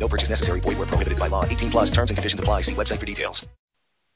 [0.00, 0.60] No purchase necessary.
[0.60, 1.44] Void where prohibited by law.
[1.44, 2.62] 18 plus terms and conditions apply.
[2.62, 3.46] See website for details.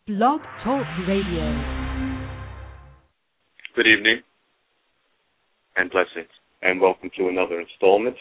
[0.06, 1.44] Blog Talk Radio.
[3.76, 4.22] Good evening
[5.76, 6.30] and blessings,
[6.62, 8.16] and welcome to another installment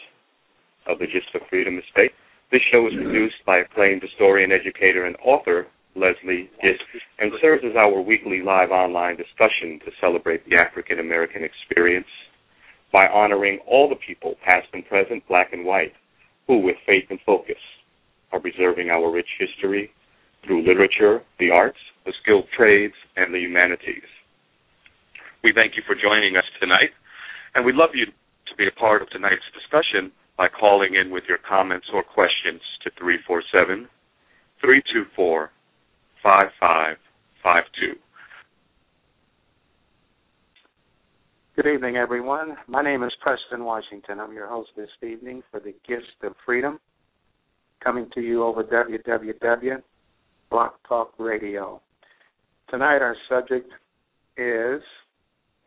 [0.86, 2.10] of the Gist for Freedom Estate.
[2.50, 6.82] This show is produced by acclaimed historian, educator, and author Lesley Gist
[7.18, 12.08] and serves as our weekly live online discussion to celebrate the African American experience
[12.92, 15.92] by honoring all the people, past and present, black and white,
[16.46, 17.60] who, with faith and focus,
[18.32, 19.90] are preserving our rich history
[20.44, 24.04] through literature, the arts, the skilled trades, and the humanities.
[25.42, 26.90] We thank you for joining us tonight,
[27.54, 31.24] and we'd love you to be a part of tonight's discussion by calling in with
[31.28, 33.88] your comments or questions to 347
[34.60, 35.50] 324
[36.22, 37.98] 5552.
[41.56, 42.56] Good evening, everyone.
[42.66, 44.18] My name is Preston Washington.
[44.18, 46.80] I'm your host this evening for the Gist of Freedom,
[47.78, 49.82] coming to you over www.
[50.50, 51.80] Blog Talk Radio.
[52.68, 53.70] Tonight, our subject
[54.36, 54.82] is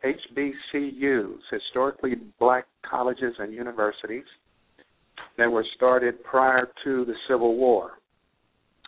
[0.04, 4.26] HBCUs, historically black colleges and universities
[5.38, 7.92] that were started prior to the Civil War.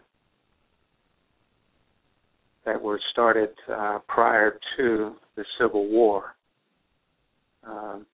[2.66, 6.36] that were started uh, prior to the Civil War.
[7.66, 8.04] Um,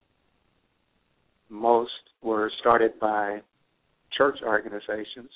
[1.49, 1.91] most
[2.21, 3.41] were started by
[4.17, 5.29] church organizations,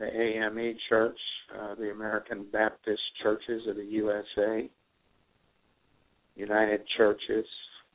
[0.00, 1.18] the AME Church,
[1.56, 4.68] uh, the American Baptist Churches of the USA,
[6.36, 7.46] United Churches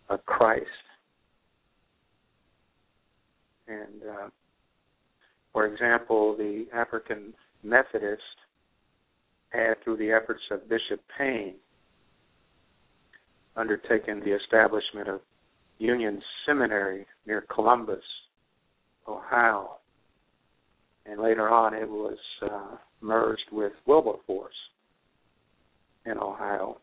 [0.09, 0.65] of Christ.
[3.67, 4.29] And uh,
[5.53, 7.33] for example, the African
[7.63, 8.21] Methodist
[9.49, 11.55] had, through the efforts of Bishop Payne,
[13.55, 15.21] undertaken the establishment of
[15.79, 18.03] Union Seminary near Columbus,
[19.07, 19.77] Ohio.
[21.05, 24.53] And later on, it was uh, merged with Wilberforce
[26.05, 26.78] in Ohio.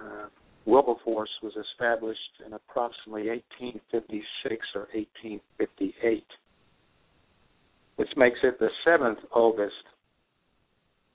[0.00, 0.26] Uh,
[0.66, 6.24] Wilberforce was established in approximately 1856 or 1858,
[7.96, 9.74] which makes it the seventh oldest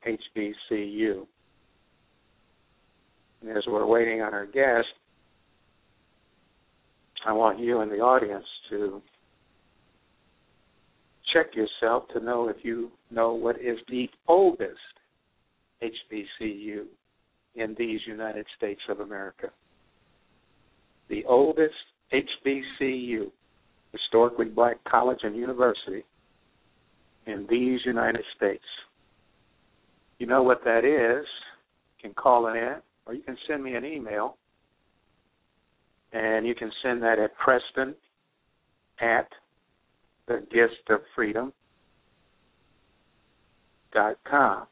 [0.05, 1.25] HBCU.
[3.41, 4.87] And as we're waiting on our guest,
[7.25, 9.01] I want you in the audience to
[11.33, 14.79] check yourself to know if you know what is the oldest
[15.81, 16.85] HBCU
[17.55, 19.49] in these United States of America.
[21.09, 21.73] The oldest
[22.13, 23.31] HBCU,
[23.91, 26.03] historically black college and university,
[27.27, 28.63] in these United States.
[30.19, 31.25] You know what that is.
[31.97, 32.75] You can call it in,
[33.05, 34.37] or you can send me an email.
[36.13, 37.93] And you can send that at Preston
[38.99, 39.27] at
[40.27, 41.51] the gist of freedom
[43.93, 44.65] dot com.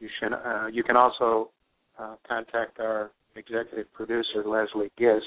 [0.00, 0.32] You should.
[0.32, 1.50] Uh, you can also
[1.98, 5.24] uh, contact our executive producer Lesley Gist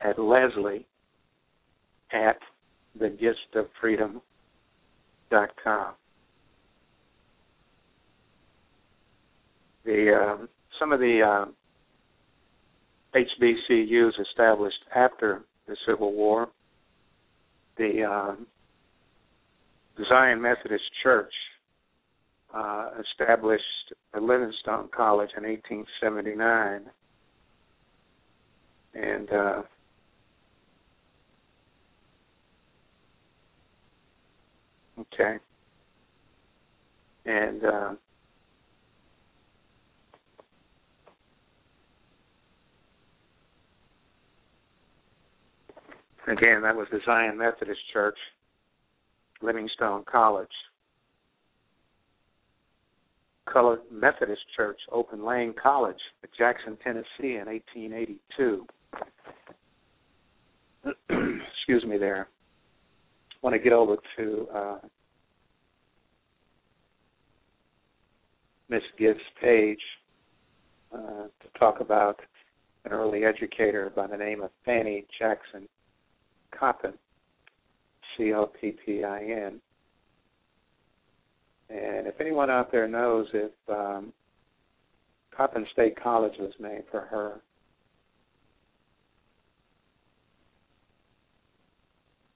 [0.00, 0.86] at Lesley
[2.12, 2.38] at
[2.98, 4.20] the gist of freedom
[5.30, 5.94] dot com.
[9.84, 10.48] The um,
[10.78, 11.54] some of the um,
[13.14, 16.48] HBCUs established after the Civil War,
[17.76, 18.46] the um,
[20.08, 21.32] Zion Methodist Church
[22.54, 23.62] uh, established
[24.14, 26.90] at Livingstone College in 1879,
[28.94, 29.62] and uh,
[35.00, 35.36] okay,
[37.26, 37.90] and uh,
[46.28, 48.18] again, that was the Zion Methodist Church,
[49.42, 50.48] Livingstone College.
[53.52, 58.66] Colored Methodist Church, Open Lane College at Jackson, Tennessee in 1882.
[61.58, 62.28] Excuse me there.
[63.32, 64.78] I want to get over to uh,
[68.68, 69.80] Miss Gibbs' page
[70.92, 72.20] uh, to talk about
[72.84, 75.68] an early educator by the name of Fanny Jackson
[76.58, 76.94] Coppin,
[78.16, 79.60] C O P P I N.
[81.70, 84.12] And if anyone out there knows if um,
[85.36, 87.40] Coppin State College was named for her,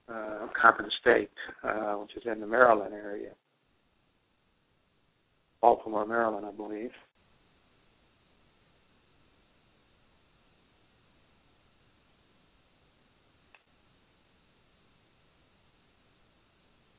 [0.07, 1.31] uh, Coppin State,
[1.63, 3.31] uh, which is in the Maryland area,
[5.61, 6.91] Baltimore, Maryland, I believe.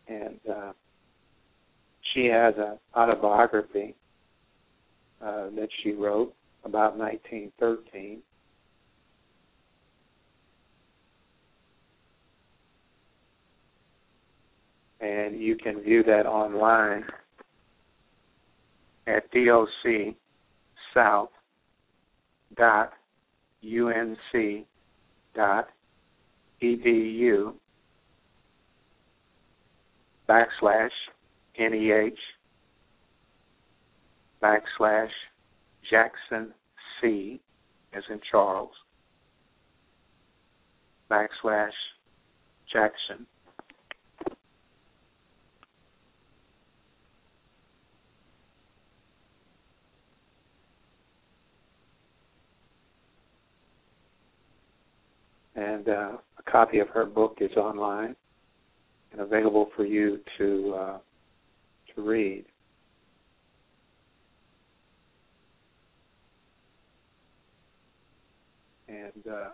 [0.09, 0.73] And uh,
[2.15, 3.95] she has an autobiography
[5.21, 6.33] uh, that she wrote
[6.65, 8.23] about 1913.
[15.01, 17.05] And you can view that online
[19.07, 19.69] at docSouth.unc.edu
[30.27, 30.91] backslash
[31.59, 32.17] NEH
[34.43, 35.11] backslash
[35.89, 36.53] Jackson
[37.01, 37.41] C
[37.93, 38.73] as in Charles
[41.11, 41.71] backslash
[42.73, 43.27] Jackson.
[55.57, 58.17] And uh, a copy of her book is online
[59.13, 60.99] and available for you to uh,
[61.97, 62.45] to read.
[68.89, 69.49] And uh,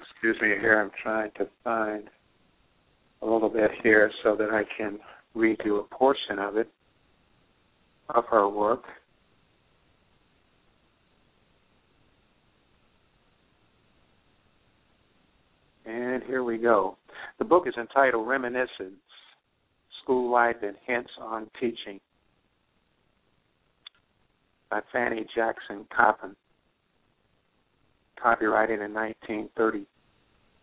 [0.00, 2.04] excuse me here, I'm trying to find
[3.22, 4.98] a little bit here so that I can
[5.34, 6.68] read you a portion of it,
[8.14, 8.84] of her work.
[15.84, 16.96] And here we go.
[17.38, 19.00] The book is entitled Reminiscence
[20.06, 21.98] School Life and Hints on Teaching
[24.70, 26.36] by Fanny Jackson Coppin.
[28.22, 29.84] Copyrighted in 1930,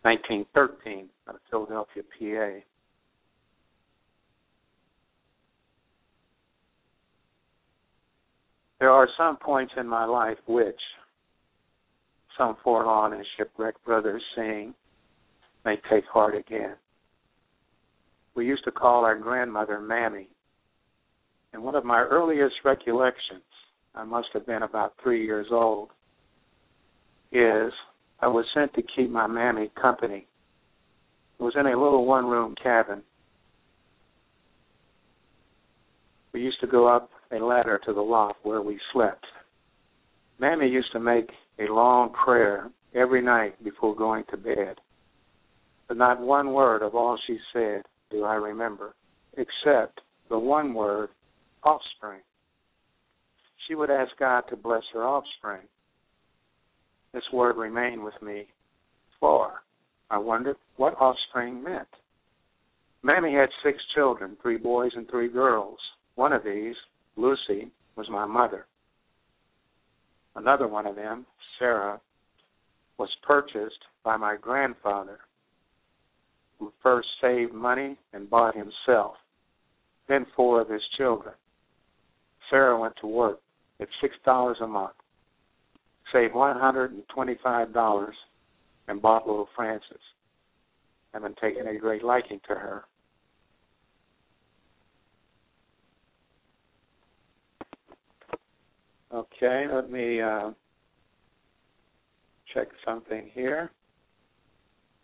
[0.00, 2.64] 1913 out of Philadelphia, PA.
[8.80, 10.80] There are some points in my life which
[12.38, 14.74] some forlorn and shipwrecked brothers sing
[15.66, 16.76] may take heart again.
[18.34, 20.28] We used to call our grandmother Mammy.
[21.52, 23.42] And one of my earliest recollections,
[23.94, 25.90] I must have been about three years old,
[27.30, 27.72] is
[28.20, 30.26] I was sent to keep my mammy company.
[31.38, 33.02] It was in a little one room cabin.
[36.32, 39.24] We used to go up a ladder to the loft where we slept.
[40.40, 44.80] Mammy used to make a long prayer every night before going to bed
[45.88, 47.82] but not one word of all she said
[48.14, 48.94] do I remember,
[49.36, 51.10] except the one word,
[51.64, 52.20] offspring.
[53.66, 55.62] She would ask God to bless her offspring.
[57.12, 58.46] This word remained with me
[59.20, 59.62] for
[60.10, 61.88] I wondered what offspring meant.
[63.02, 65.78] Mammy had six children, three boys and three girls.
[66.14, 66.74] One of these,
[67.16, 68.66] Lucy, was my mother.
[70.36, 71.26] Another one of them,
[71.58, 72.00] Sarah,
[72.98, 75.20] was purchased by my grandfather,
[76.82, 79.14] first saved money and bought himself,
[80.08, 81.34] then four of his children.
[82.50, 83.40] Sarah went to work
[83.80, 84.94] at six dollars a month,
[86.12, 86.92] saved one hundred
[88.88, 89.98] and bought little Frances.
[91.12, 92.84] Been taking a great liking to her.
[99.14, 100.50] Okay, let me uh,
[102.52, 103.70] check something here.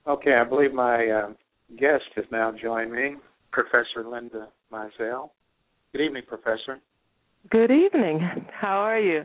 [0.07, 1.29] Okay, I believe my uh,
[1.79, 3.17] guest has now joined me,
[3.53, 5.31] Professor Linda Mizell.
[5.93, 6.81] Good evening, Professor.
[7.51, 8.21] Good evening.
[8.53, 9.25] How are you?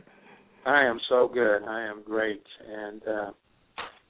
[0.66, 1.62] I am so good.
[1.64, 2.42] I am great.
[2.68, 3.30] And uh,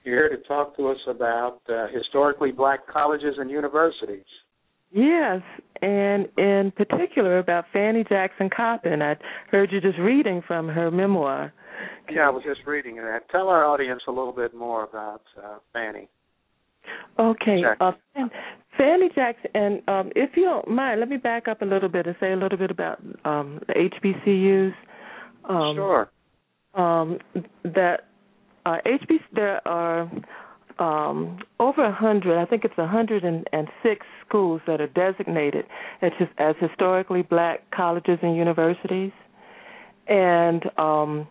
[0.04, 4.24] you're here to talk to us about uh, historically black colleges and universities.
[4.92, 5.42] Yes,
[5.82, 9.02] and in particular about Fannie Jackson Coppin.
[9.02, 9.16] I
[9.50, 11.52] heard you just reading from her memoir.
[12.10, 13.28] Yeah, I was just reading that.
[13.30, 16.08] Tell our audience a little bit more about uh, Fanny.
[17.18, 17.96] Okay, Jackson.
[18.16, 18.28] uh,
[18.76, 22.06] Fanny Jackson, and um, if you don't mind, let me back up a little bit
[22.06, 24.74] and say a little bit about um, the HBCUs.
[25.48, 26.10] Um, sure.
[26.74, 27.18] Um,
[27.64, 28.08] that
[28.66, 30.10] uh, HBC, there are
[30.78, 32.38] um, over a hundred.
[32.38, 35.64] I think it's a hundred and six schools that are designated
[36.02, 39.12] as, as historically black colleges and universities,
[40.06, 41.26] and um,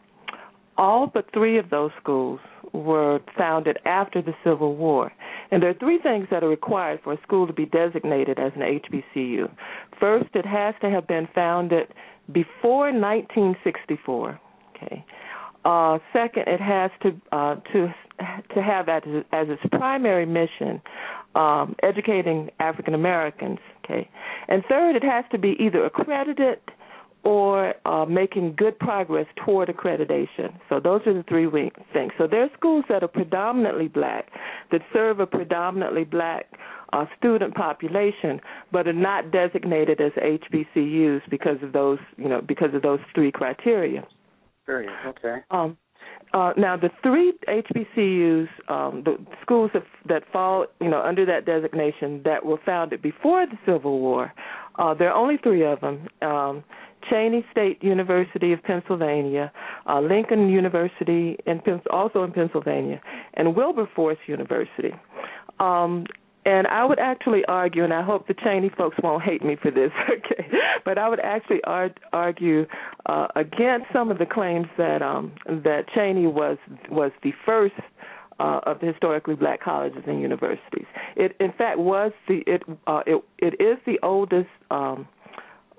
[0.78, 2.40] all but three of those schools
[2.84, 5.12] were founded after the Civil War.
[5.52, 8.52] And there are three things that are required for a school to be designated as
[8.56, 9.50] an HBCU.
[10.00, 11.88] First, it has to have been founded
[12.32, 14.40] before 1964.
[14.76, 15.06] Okay.
[15.64, 17.94] Uh, second, it has to uh, to
[18.54, 19.02] to have as,
[19.32, 20.82] as its primary mission
[21.34, 23.60] um, educating African Americans.
[23.84, 24.10] Okay,
[24.48, 26.60] and third, it has to be either accredited
[27.26, 30.54] or uh, making good progress toward accreditation.
[30.70, 31.50] So those are the three
[31.92, 32.12] things.
[32.20, 34.30] So there are schools that are predominantly black,
[34.72, 36.46] that serve a predominantly black
[36.94, 38.40] uh, student population,
[38.72, 43.32] but are not designated as HBCUs because of those, you know, because of those three
[43.32, 44.06] criteria.
[44.68, 45.38] Very okay.
[45.50, 45.78] Um,
[46.34, 51.46] uh, now, the three HBCUs, um, the schools that, that fall, you know, under that
[51.46, 54.34] designation that were founded before the Civil War,
[54.78, 56.08] uh, there are only three of them.
[56.22, 56.64] Um,
[57.12, 59.52] Cheyney State University of Pennsylvania,
[59.88, 61.38] uh, Lincoln University,
[61.92, 63.02] also in Pennsylvania,
[63.36, 64.94] and Wilberforce University.
[65.60, 66.06] Um,
[66.46, 69.72] and I would actually argue, and I hope the Cheyney folks won't hate me for
[69.72, 70.48] this, okay?
[70.84, 72.68] But I would actually ar- argue
[73.08, 76.58] uh, against some of the claims that um, that Cheyney was
[76.90, 77.74] was the first
[78.40, 80.86] uh, of the historically black colleges and universities.
[81.16, 85.08] It, in fact, was the it uh, it it is the oldest um,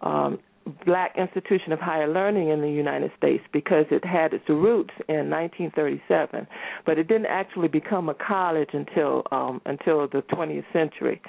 [0.02, 0.38] um,
[0.84, 5.30] black institution of higher learning in the United States because it had its roots in
[5.30, 6.46] 1937,
[6.84, 11.20] but it didn't actually become a college until um, until the 20th century.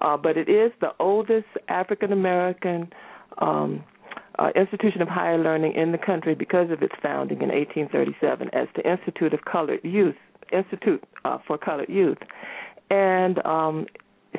[0.00, 2.88] Uh, but it is the oldest African American
[3.38, 3.84] um,
[4.38, 8.66] uh, institution of higher learning in the country because of its founding in 1837 as
[8.74, 10.16] the Institute of Colored Youth
[10.52, 12.18] Institute uh, for Colored Youth,
[12.90, 13.86] and um,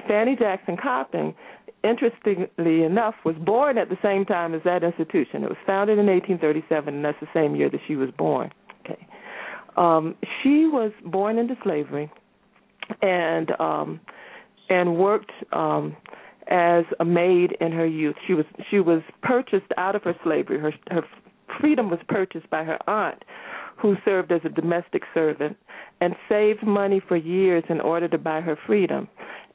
[0.07, 1.33] Fanny Jackson Coppin
[1.83, 5.43] interestingly enough, was born at the same time as that institution.
[5.43, 8.51] It was founded in 1837, and that's the same year that she was born.
[8.83, 9.07] Okay,
[9.77, 12.11] um, she was born into slavery,
[13.01, 13.99] and um,
[14.69, 15.95] and worked um,
[16.47, 18.15] as a maid in her youth.
[18.27, 20.59] She was she was purchased out of her slavery.
[20.59, 21.03] Her her
[21.59, 23.23] freedom was purchased by her aunt,
[23.81, 25.57] who served as a domestic servant
[25.99, 29.07] and saved money for years in order to buy her freedom.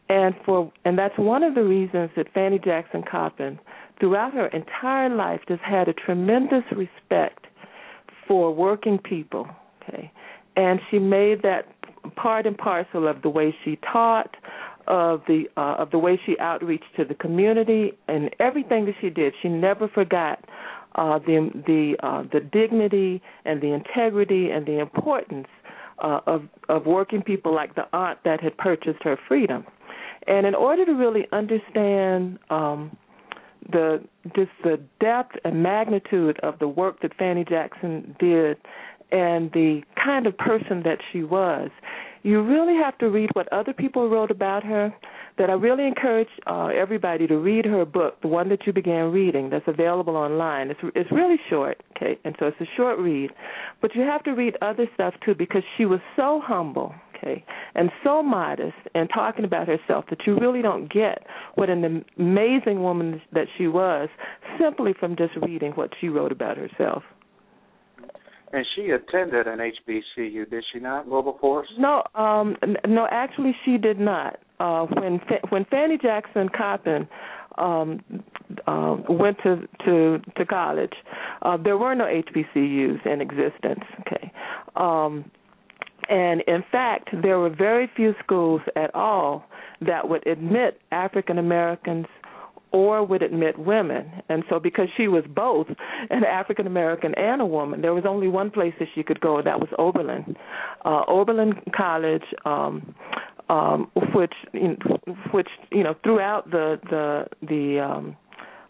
[0.08, 3.58] And for and that's one of the reasons that Fannie Jackson Coppin,
[3.98, 7.46] throughout her entire life, has had a tremendous respect
[8.28, 9.48] for working people.
[9.82, 10.12] Okay,
[10.56, 11.66] and she made that
[12.14, 14.36] part and parcel of the way she taught,
[14.86, 19.10] of the uh, of the way she outreached to the community, and everything that she
[19.10, 19.34] did.
[19.42, 20.44] She never forgot
[20.94, 25.48] uh, the the uh, the dignity and the integrity and the importance
[25.98, 29.64] uh, of of working people like the aunt that had purchased her freedom.
[30.26, 32.96] And in order to really understand um,
[33.70, 34.02] the
[34.34, 38.56] just the depth and magnitude of the work that Fanny Jackson did
[39.12, 41.70] and the kind of person that she was,
[42.22, 44.92] you really have to read what other people wrote about her.
[45.38, 49.12] That I really encourage uh, everybody to read her book, the one that you began
[49.12, 50.70] reading, that's available online.
[50.70, 53.30] It's it's really short, okay, and so it's a short read,
[53.82, 57.44] but you have to read other stuff too because she was so humble, okay,
[57.74, 62.82] and so modest and talking about herself that you really don't get what an amazing
[62.82, 64.08] woman that she was
[64.60, 67.02] simply from just reading what she wrote about herself.
[68.52, 71.68] And she attended an HBCU, did she not, Wilberforce?
[71.78, 72.56] No, um,
[72.86, 74.38] no, actually she did not.
[74.58, 75.20] Uh, when
[75.50, 77.06] when Fannie Jackson Coppin
[77.58, 78.00] um,
[78.66, 80.94] uh, went to to to college,
[81.42, 83.84] uh, there were no HBCUs in existence.
[84.00, 84.32] Okay,
[84.76, 85.30] um,
[86.08, 89.44] and in fact, there were very few schools at all
[89.80, 92.06] that would admit African Americans
[92.72, 94.10] or would admit women.
[94.28, 95.66] And so, because she was both
[96.10, 99.38] an African American and a woman, there was only one place that she could go,
[99.38, 100.36] and that was Oberlin.
[100.84, 102.94] Uh, Oberlin College, um,
[103.48, 104.34] um, which,
[105.32, 108.16] which you know, throughout the the the um,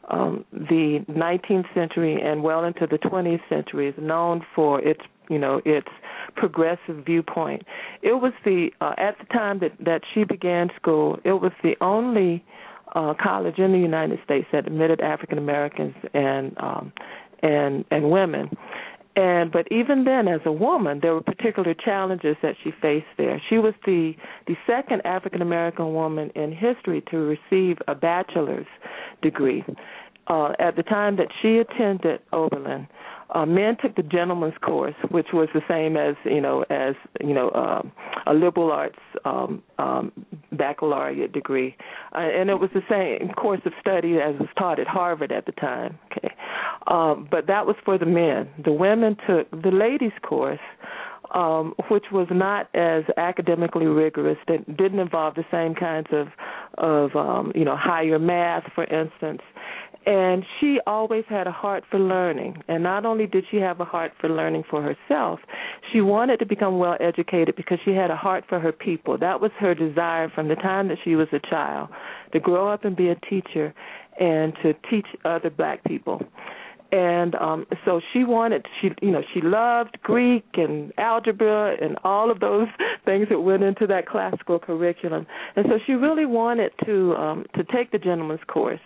[0.08, 5.38] um, the 19th century and well into the 20th century is known for its you
[5.38, 5.88] know its
[6.36, 7.62] progressive viewpoint.
[8.02, 11.75] It was the uh, at the time that that she began school, it was the
[11.80, 12.44] only
[12.94, 16.92] uh, college in the United States that admitted African Americans and um,
[17.42, 18.50] and and women.
[19.16, 23.40] And but even then, as a woman, there were particular challenges that she faced there.
[23.49, 24.14] She was the
[24.46, 28.66] the second African American woman in history to receive a bachelor's
[29.23, 29.64] degree.
[30.26, 32.88] Uh, at the time that she attended Oberlin,
[33.30, 37.35] uh, men took the gentleman's course, which was the same as you know as you
[37.35, 37.92] know um,
[38.26, 40.12] a liberal arts um, um,
[40.52, 41.76] baccalaureate degree,
[42.14, 45.47] uh, and it was the same course of study as was taught at Harvard at
[45.47, 45.99] the time.
[46.12, 46.33] Okay,
[46.87, 48.49] um, but that was for the men.
[48.64, 50.61] The women took the ladies' course.
[51.35, 54.38] Um, which was not as academically rigorous.
[54.47, 56.28] That didn't involve the same kinds of,
[56.78, 59.42] of um, you know, higher math, for instance,
[60.06, 62.62] and she always had a heart for learning.
[62.68, 65.40] And not only did she have a heart for learning for herself,
[65.92, 69.18] she wanted to become well educated because she had a heart for her people.
[69.18, 71.88] That was her desire from the time that she was a child
[72.33, 73.75] to grow up and be a teacher
[74.21, 76.22] and to teach other black people
[76.92, 82.31] and um so she wanted she you know she loved greek and algebra and all
[82.31, 82.68] of those
[83.05, 85.27] things that went into that classical curriculum.
[85.57, 88.81] And so she really wanted to um to take the gentleman's course.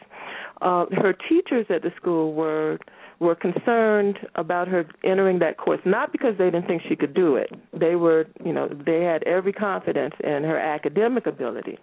[0.61, 2.79] Uh, her teachers at the school were
[3.19, 7.37] were concerned about her entering that course, not because they didn't think she could do
[7.37, 7.51] it.
[7.79, 11.79] They were, you know, they had every confidence in her academic ability,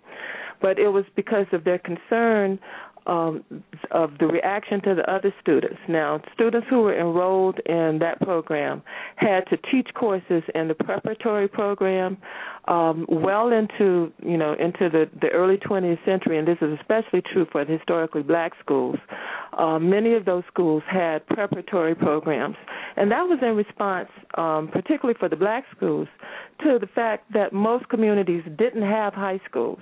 [0.62, 2.60] but it was because of their concern
[3.08, 3.44] um,
[3.92, 5.78] of the reaction to the other students.
[5.88, 8.84] Now, students who were enrolled in that program
[9.16, 12.18] had to teach courses in the preparatory program
[12.68, 17.22] um, well into you know into the, the early 20th century, and this is especially
[17.22, 18.98] true for the historically black schools.
[19.58, 22.58] Uh, many of those schools had preparatory programs,
[22.98, 26.08] and that was in response, um, particularly for the black schools,
[26.62, 29.80] to the fact that most communities didn't have high schools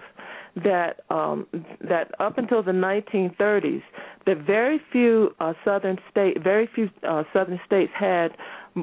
[0.64, 1.48] that um,
[1.82, 3.82] that up until the 1930s,
[4.26, 8.32] that very few uh, southern state, very few uh, southern states had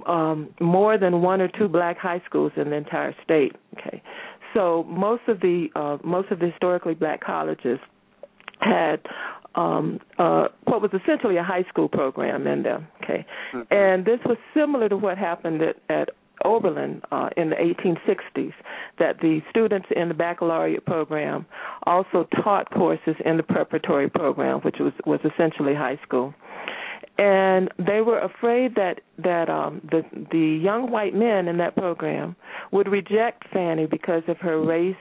[0.06, 3.56] um, more than one or two black high schools in the entire state.
[3.78, 4.02] Okay,
[4.54, 7.78] so most of the uh, most of the historically black colleges
[8.60, 9.00] had
[9.54, 12.86] um, uh, what was essentially a high school program in them.
[13.02, 13.72] Okay, mm-hmm.
[13.72, 16.10] and this was similar to what happened at, at
[16.44, 18.52] Oberlin uh, in the 1860s
[18.98, 21.46] that the students in the baccalaureate program
[21.84, 26.34] also taught courses in the preparatory program, which was was essentially high school.
[27.18, 32.36] And they were afraid that that um, the the young white men in that program
[32.70, 34.96] would reject Fanny because of her race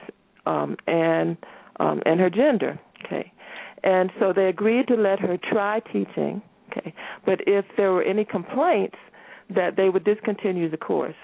[0.46, 1.36] um, and
[1.80, 2.78] um, and her gender.
[3.04, 3.32] Okay,
[3.82, 6.42] and so they agreed to let her try teaching.
[6.70, 8.96] Okay, but if there were any complaints,
[9.54, 11.14] that they would discontinue the course.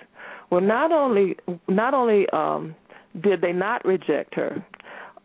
[0.50, 1.36] Well, not only
[1.68, 2.74] not only um,
[3.22, 4.64] did they not reject her,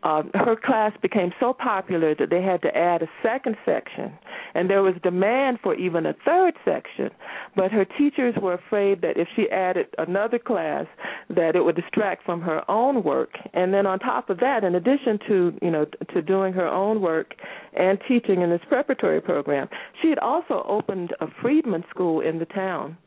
[0.04, 4.12] uh, her class became so popular that they had to add a second section,
[4.54, 7.08] and there was demand for even a third section.
[7.56, 10.84] But her teachers were afraid that if she added another class,
[11.30, 13.30] that it would distract from her own work.
[13.54, 17.00] And then on top of that, in addition to you know to doing her own
[17.00, 17.34] work
[17.72, 19.68] and teaching in this preparatory program,
[20.02, 22.98] she had also opened a freedman school in the town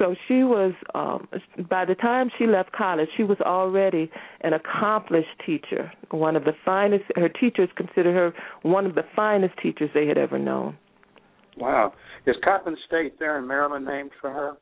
[0.00, 1.28] so she was um
[1.68, 4.10] by the time she left college she was already
[4.40, 8.32] an accomplished teacher one of the finest her teachers considered her
[8.62, 10.76] one of the finest teachers they had ever known.
[11.56, 11.92] Wow.
[12.26, 14.54] Is coppin state there in maryland named for her?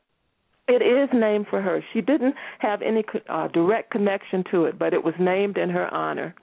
[0.67, 1.83] It is named for her.
[1.93, 5.91] She didn't have any uh, direct connection to it but it was named in her
[5.93, 6.35] honor.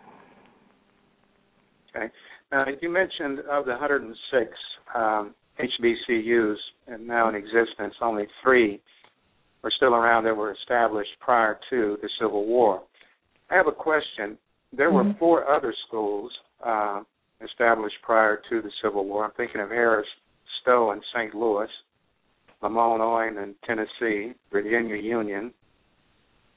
[1.95, 2.07] Okay.
[2.51, 4.51] Now you mentioned of the 106
[4.95, 8.81] um, HBCUs and now in existence, only three
[9.65, 12.83] are still around that were established prior to the Civil War.
[13.51, 14.39] I have a question.
[14.73, 15.09] There mm-hmm.
[15.09, 16.31] were four other schools
[16.65, 17.03] uh,
[17.43, 19.25] established prior to the Civil War.
[19.25, 20.07] I'm thinking of Harris
[20.61, 21.35] Stowe in St.
[21.35, 21.69] Louis,
[22.63, 25.53] LeMoyne-Owen in Tennessee, Virginia Union,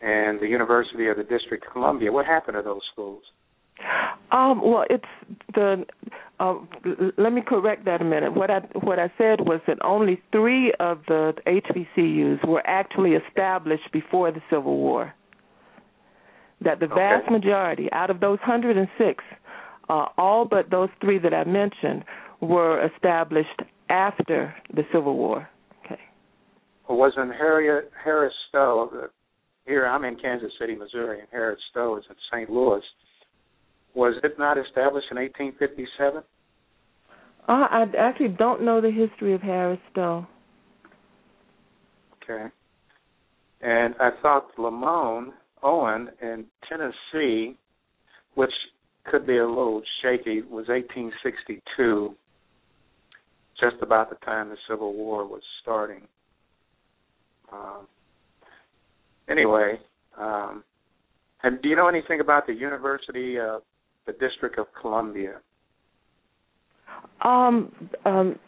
[0.02, 2.12] and the University of the District of Columbia.
[2.12, 3.24] What happened to those schools?
[4.32, 5.06] Um, well, it's
[5.56, 5.86] the.
[6.40, 6.56] Uh,
[7.18, 8.34] let me correct that a minute.
[8.34, 13.92] What I what I said was that only three of the HBCUs were actually established
[13.92, 15.14] before the Civil War.
[16.62, 17.34] That the vast okay.
[17.34, 19.24] majority, out of those 106,
[19.90, 22.04] uh, all but those three that I mentioned,
[22.42, 25.50] were established after the Civil War.
[25.86, 26.00] Okay.
[26.88, 29.08] Well, wasn't Harriet Harris Stowe?
[29.66, 32.50] Here I'm in Kansas City, Missouri, and Harriet Stowe is in St.
[32.50, 32.82] Louis
[33.96, 36.24] was it not established in 1857?
[37.48, 40.28] Uh, I actually don't know the history of Harris Stowe.
[42.24, 42.46] Okay.
[43.62, 47.58] And I thought Lamont Owen in Tennessee,
[48.36, 48.52] which
[49.06, 52.16] could be a little shaky, was 1862,
[53.60, 56.08] just about the time the Civil War was starting.
[57.52, 57.88] Um,
[59.28, 59.80] anyway,
[60.18, 60.64] um,
[61.44, 63.62] and do you know anything about the University of
[64.06, 65.40] the District of Columbia?
[67.24, 67.72] Um,
[68.06, 68.40] um,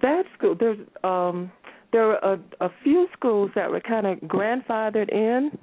[0.00, 1.50] that school, there's um,
[1.92, 5.56] there are a, a few schools that were kind of grandfathered in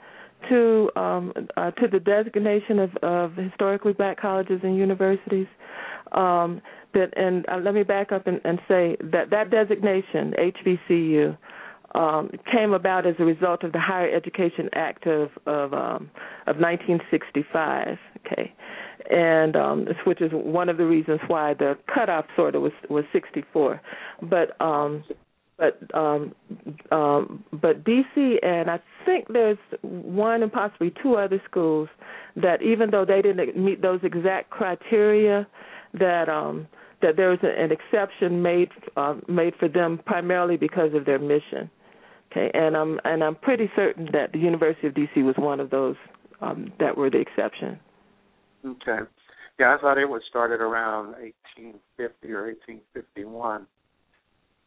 [0.47, 5.47] to um, uh, to the designation of, of historically black colleges and universities.
[6.11, 6.61] Um,
[6.93, 11.37] that and uh, let me back up and, and say that that designation HBCU
[11.95, 16.09] um, came about as a result of the Higher Education Act of of, um,
[16.47, 17.97] of 1965.
[18.25, 18.53] Okay,
[19.09, 23.05] and um, which is one of the reasons why the cutoff sort of was was
[23.11, 23.81] 64.
[24.21, 25.03] But um,
[25.57, 26.33] but um,
[26.91, 31.89] um, but DC and I think there's one and possibly two other schools
[32.35, 35.47] that even though they didn't meet those exact criteria,
[35.93, 36.67] that um,
[37.01, 41.69] that there was an exception made uh, made for them primarily because of their mission.
[42.31, 45.69] Okay, and I'm and I'm pretty certain that the University of DC was one of
[45.69, 45.95] those
[46.41, 47.79] um, that were the exception.
[48.65, 48.99] Okay.
[49.59, 51.15] Yeah, I thought it was started around
[51.47, 53.67] 1850 or 1851.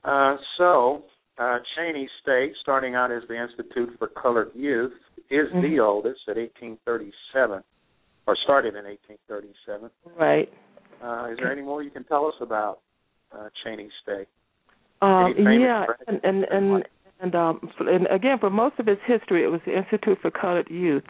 [0.04, 1.04] Uh, so,
[1.38, 4.92] uh, Cheyney State, starting out as the Institute for Colored Youth,
[5.30, 5.62] is mm-hmm.
[5.62, 7.62] the oldest at 1837,
[8.26, 9.90] or started in 1837.
[10.18, 10.52] Right.
[11.02, 12.80] Uh, is there any more you can tell us about
[13.32, 14.28] uh, Cheyney State?
[15.00, 16.84] Um, yeah, and and and,
[17.22, 20.68] and, um, and again, for most of its history, it was the Institute for Colored
[20.70, 21.04] Youth,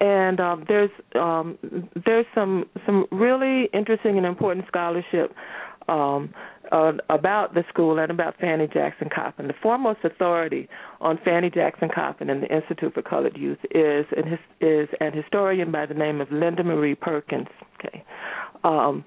[0.00, 1.58] and um, there's um,
[2.04, 5.32] there's some some really interesting and important scholarship
[5.88, 6.34] um,
[6.72, 9.46] uh, about the school and about Fannie Jackson Coppin.
[9.46, 10.68] The foremost authority
[11.00, 15.70] on Fannie Jackson Coppin and the Institute for Colored Youth is an, is an historian
[15.70, 17.48] by the name of Linda Marie Perkins.
[17.78, 18.04] Okay.
[18.64, 19.04] Um,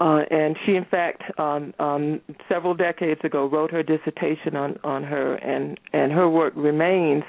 [0.00, 5.04] uh, and she, in fact, um, um, several decades ago, wrote her dissertation on, on
[5.04, 7.22] her, and, and her work remains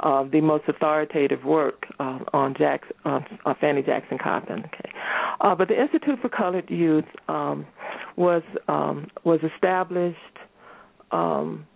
[0.00, 4.60] uh, the most authoritative work uh, on Jackson, on, on Fannie Jackson Coppin.
[4.60, 4.90] Okay,
[5.40, 7.66] uh, but the Institute for Colored Youth um,
[8.16, 10.18] was um, was established
[11.12, 11.66] um,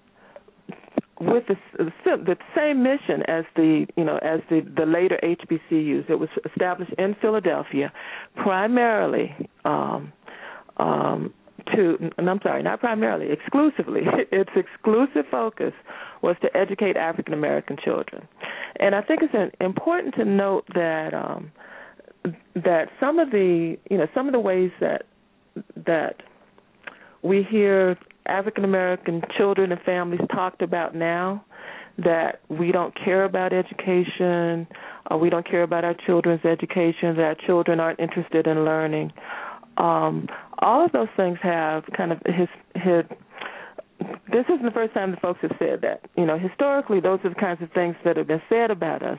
[1.20, 1.56] with the,
[2.04, 6.08] the same mission as the you know as the the later HBCUs.
[6.08, 7.92] It was established in Philadelphia,
[8.36, 9.34] primarily.
[9.64, 10.12] Um,
[10.76, 11.34] um,
[11.74, 14.02] to, and I'm sorry, not primarily, exclusively,
[14.32, 15.72] its exclusive focus
[16.22, 18.26] was to educate African American children.
[18.78, 21.52] And I think it's important to note that um,
[22.54, 25.02] that some of the you know some of the ways that
[25.86, 26.22] that
[27.22, 31.44] we hear African American children and families talked about now
[31.98, 34.66] that we don't care about education,
[35.10, 39.12] uh, we don't care about our children's education, that our children aren't interested in learning.
[39.78, 43.04] Um, all of those things have kind of his his
[44.30, 46.02] this isn't the first time the folks have said that.
[46.16, 49.18] You know, historically, those are the kinds of things that have been said about us.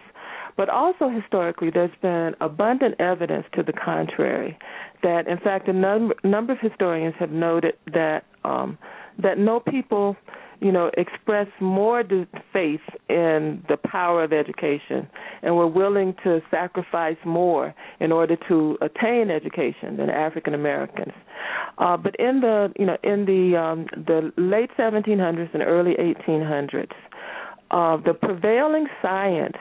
[0.56, 4.58] But also historically, there's been abundant evidence to the contrary.
[5.04, 8.78] That, in fact, a number, number of historians have noted that um,
[9.22, 10.16] that no people
[10.62, 12.04] you know, express more
[12.52, 15.08] faith in the power of education
[15.42, 21.14] and were willing to sacrifice more in order to attain education than African Americans.
[21.78, 26.92] Uh, but in the, you know, in the um, the late 1700s and early 1800s,
[27.72, 29.58] uh, the prevailing science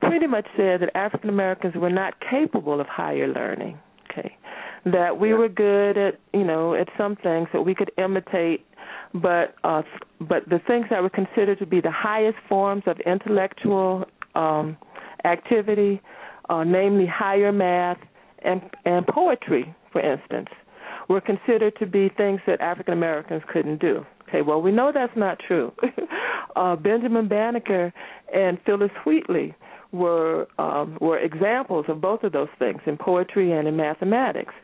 [0.00, 3.78] pretty much said that African Americans were not capable of higher learning.
[4.10, 4.36] Okay,
[4.84, 8.64] that we were good at, you know, at some things that we could imitate
[9.14, 9.82] but uh,
[10.20, 14.76] but the things that were considered to be the highest forms of intellectual um,
[15.24, 16.00] activity,
[16.48, 17.98] uh, namely higher math
[18.44, 20.48] and and poetry, for instance,
[21.08, 24.04] were considered to be things that African Americans couldn't do.
[24.28, 25.72] Okay, well we know that's not true.
[26.56, 27.92] uh, Benjamin Banneker
[28.34, 29.54] and Phillis Wheatley
[29.92, 34.54] were um, were examples of both of those things in poetry and in mathematics.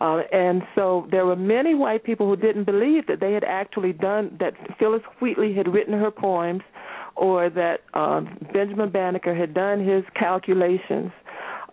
[0.00, 3.92] Uh, and so there were many white people who didn't believe that they had actually
[3.92, 4.54] done that.
[4.78, 6.62] Phillis Wheatley had written her poems,
[7.16, 11.12] or that um, Benjamin Banneker had done his calculations,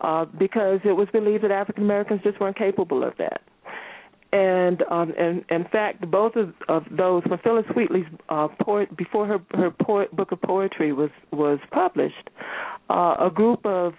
[0.00, 3.42] uh, because it was believed that African Americans just weren't capable of that
[4.32, 9.26] and um and in fact both of of those when Phillis Wheatley's uh poet before
[9.26, 12.30] her her poet, book of poetry was was published
[12.90, 13.94] uh a group of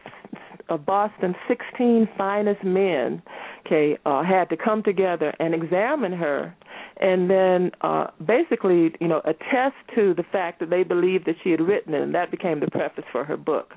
[0.70, 3.22] of Boston's 16 finest men
[3.66, 6.56] okay uh had to come together and examine her
[6.98, 11.52] and then uh basically you know attest to the fact that they believed that she
[11.52, 13.74] had written it and that became the preface for her book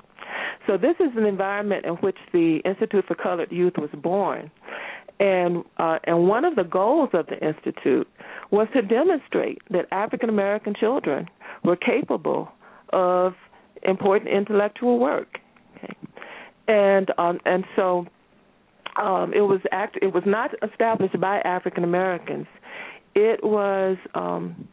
[0.66, 4.50] so this is an environment in which the Institute for Colored Youth was born
[5.20, 8.08] and uh, and one of the goals of the institute
[8.50, 11.26] was to demonstrate that African American children
[11.64, 12.48] were capable
[12.92, 13.34] of
[13.82, 15.38] important intellectual work.
[16.68, 18.06] And um, and so
[18.96, 22.46] um, it was act it was not established by African Americans.
[23.14, 24.68] It was um,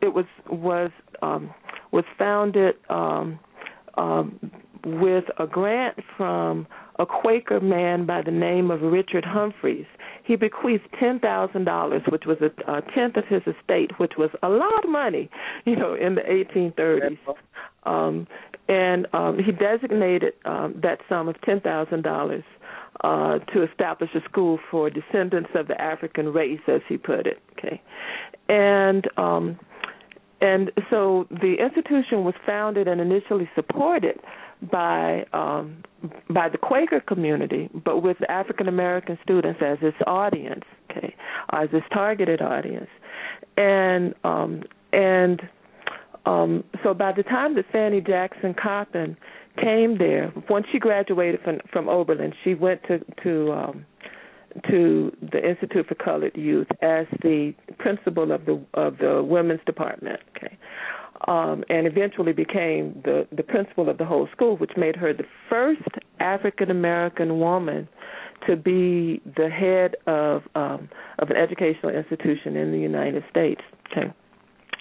[0.00, 0.90] it was was
[1.22, 1.52] um,
[1.92, 3.38] was founded um,
[3.96, 4.38] um,
[4.84, 6.66] with a grant from
[6.98, 9.86] a Quaker man by the name of Richard Humphreys.
[10.24, 14.30] He bequeathed ten thousand dollars, which was a, a tenth of his estate, which was
[14.42, 15.30] a lot of money,
[15.64, 17.18] you know, in the 1830s.
[17.84, 18.26] Um,
[18.68, 22.44] and um, he designated um, that sum of ten thousand dollars
[23.04, 27.40] uh, to establish a school for descendants of the African race, as he put it.
[27.58, 27.80] Okay,
[28.48, 29.58] and um,
[30.40, 34.18] and so the institution was founded and initially supported
[34.70, 35.82] by um,
[36.30, 41.14] by the Quaker community, but with African American students as its audience, okay,
[41.52, 42.88] as its targeted audience,
[43.56, 45.42] and um, and
[46.26, 49.16] um, so by the time that Fanny Jackson Coppin
[49.62, 53.86] came there, once she graduated from from Oberlin, she went to to um,
[54.70, 60.20] to the Institute for Colored Youth as the principal of the of the women's department.
[60.36, 60.58] Okay,
[61.28, 65.24] um, and eventually became the, the principal of the whole school, which made her the
[65.48, 65.80] first
[66.20, 67.88] African American woman
[68.46, 73.60] to be the head of um, of an educational institution in the United States.
[73.90, 74.12] Okay.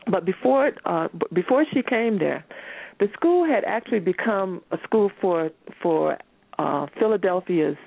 [0.09, 2.45] But before uh, before she came there,
[2.99, 5.49] the school had actually become a school for
[5.81, 6.17] for
[6.59, 7.77] uh, Philadelphia's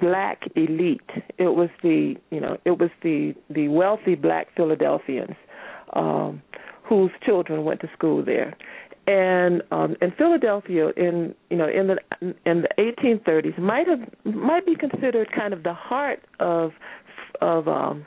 [0.00, 1.00] black elite.
[1.38, 5.36] It was the you know it was the the wealthy black Philadelphians
[5.94, 6.42] um,
[6.84, 8.56] whose children went to school there.
[9.08, 11.96] And um, in Philadelphia, in you know in the
[12.44, 16.72] in the 1830s, might have might be considered kind of the heart of
[17.40, 18.04] of um,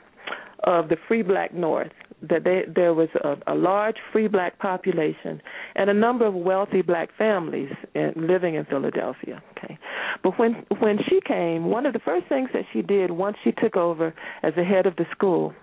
[0.64, 1.92] of the free black North.
[2.22, 5.40] That they, there was a, a large free black population
[5.74, 9.42] and a number of wealthy black families in, living in Philadelphia.
[9.56, 9.78] Okay,
[10.22, 13.52] but when when she came, one of the first things that she did once she
[13.52, 15.54] took over as the head of the school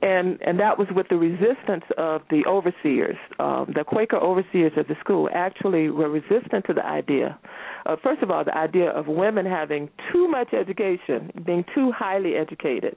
[0.00, 3.16] and and that was with the resistance of the overseers.
[3.38, 7.38] Um, the Quaker overseers of the school actually were resistant to the idea.
[7.86, 12.34] Uh, first of all, the idea of women having too much education, being too highly
[12.34, 12.96] educated,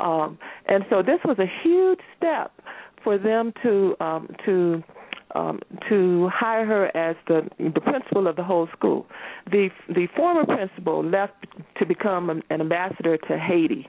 [0.00, 2.52] um, and so this was a huge step
[3.02, 4.82] for them to um, to
[5.34, 9.06] um, to hire her as the the principal of the whole school.
[9.50, 11.46] The the former principal left
[11.78, 13.88] to become an ambassador to Haiti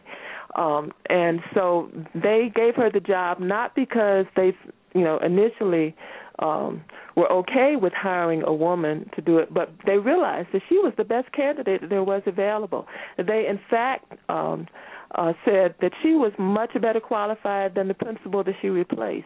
[0.55, 4.53] um, and so they gave her the job not because they,
[4.93, 5.95] you know, initially
[6.39, 6.81] um,
[7.15, 10.93] were okay with hiring a woman to do it, but they realized that she was
[10.97, 12.87] the best candidate that there was available.
[13.17, 14.67] They, in fact, um,
[15.15, 19.25] uh, said that she was much better qualified than the principal that she replaced.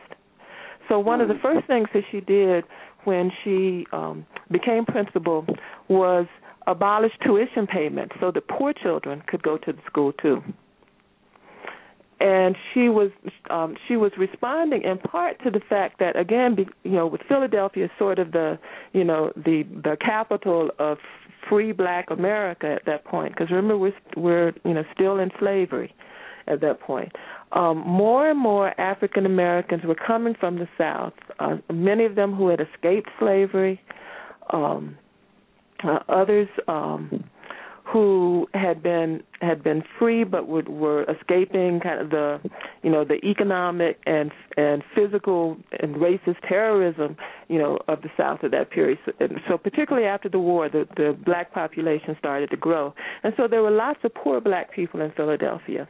[0.87, 2.63] So one of the first things that she did
[3.03, 5.45] when she um, became principal
[5.87, 6.25] was
[6.67, 10.41] abolish tuition payments so that poor children could go to the school too
[12.19, 13.11] and she was
[13.49, 17.21] um she was responding in part to the fact that again be, you know with
[17.27, 18.59] Philadelphia sort of the
[18.93, 20.97] you know the the capital of
[21.47, 25.93] free black America at that point because remember we're we're you know still in slavery
[26.47, 27.11] at that point.
[27.51, 31.13] Um more and more African Americans were coming from the south.
[31.39, 33.81] Uh, many of them who had escaped slavery
[34.51, 34.97] um
[35.83, 37.23] uh, others um
[37.91, 42.39] who had been had been free but would, were escaping kind of the
[42.83, 47.15] you know the economic and and physical and racist terrorism
[47.47, 48.99] you know of the South at that period.
[49.05, 53.33] So, and so particularly after the war, the the black population started to grow, and
[53.37, 55.87] so there were lots of poor black people in Philadelphia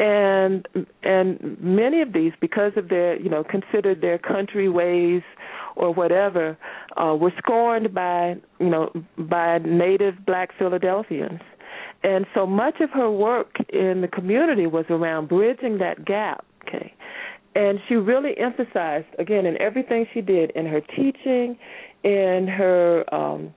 [0.00, 0.66] and
[1.02, 5.22] and many of these because of their you know considered their country ways
[5.76, 6.56] or whatever
[7.00, 11.40] uh were scorned by you know by native black Philadelphians.
[12.02, 16.94] And so much of her work in the community was around bridging that gap okay?
[17.54, 21.58] And she really emphasized again in everything she did in her teaching
[22.04, 23.52] in her um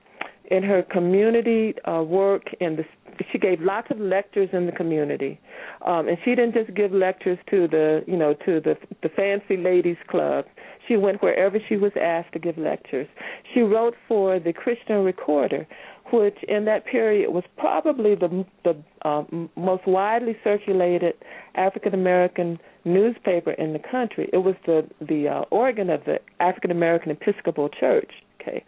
[0.50, 2.84] in her community uh, work in the
[3.32, 5.40] she gave lots of lectures in the community.
[5.86, 9.56] Um and she didn't just give lectures to the you know to the the fancy
[9.56, 10.44] ladies club.
[10.88, 13.08] She went wherever she was asked to give lectures.
[13.52, 15.66] She wrote for the christian recorder
[16.12, 21.14] which in that period was probably the the um, most widely circulated
[21.54, 24.28] african american newspaper in the country.
[24.32, 28.10] It was the the uh, organ of the african american episcopal church
[28.46, 28.64] okay.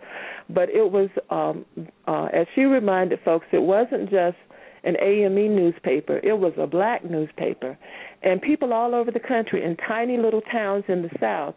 [0.50, 1.64] But it was um
[2.06, 4.36] uh as she reminded folks it wasn't just
[4.84, 6.18] an AME newspaper.
[6.22, 7.76] It was a black newspaper.
[8.22, 11.54] And people all over the country in tiny little towns in the south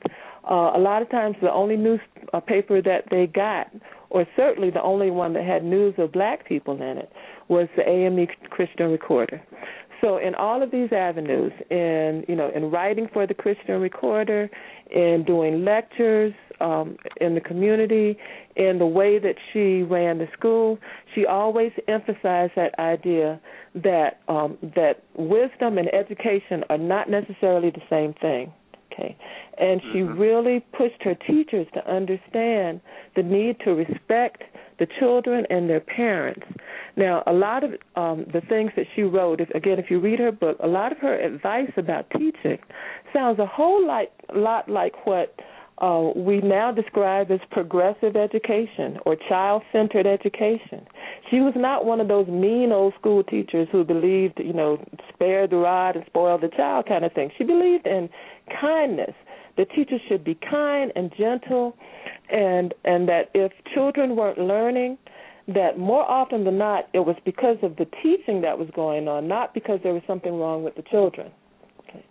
[0.49, 3.67] uh a lot of times the only newspaper that they got
[4.09, 7.11] or certainly the only one that had news of black people in it
[7.47, 9.41] was the AME Christian Recorder
[10.01, 14.49] so in all of these avenues in you know in writing for the Christian Recorder
[14.91, 18.17] in doing lectures um, in the community,
[18.55, 20.77] in the way that she ran the school,
[21.15, 23.39] she always emphasized that idea
[23.75, 28.51] that um, that wisdom and education are not necessarily the same thing.
[28.91, 29.15] Okay,
[29.59, 30.19] and she mm-hmm.
[30.19, 32.81] really pushed her teachers to understand
[33.15, 34.43] the need to respect
[34.79, 36.45] the children and their parents.
[36.95, 40.19] Now, a lot of um, the things that she wrote, if, again, if you read
[40.19, 42.57] her book, a lot of her advice about teaching
[43.13, 45.35] sounds a whole lot, lot like what
[45.79, 50.85] uh, we now describe as progressive education or child centered education.
[51.29, 55.47] She was not one of those mean old school teachers who believed, you know, spare
[55.47, 57.31] the rod and spoil the child kind of thing.
[57.37, 58.09] She believed in
[58.59, 59.13] kindness.
[59.59, 61.75] The teachers should be kind and gentle
[62.31, 64.97] and and that if children weren't learning
[65.49, 69.27] that more often than not it was because of the teaching that was going on,
[69.27, 71.29] not because there was something wrong with the children.
[71.81, 72.05] Okay.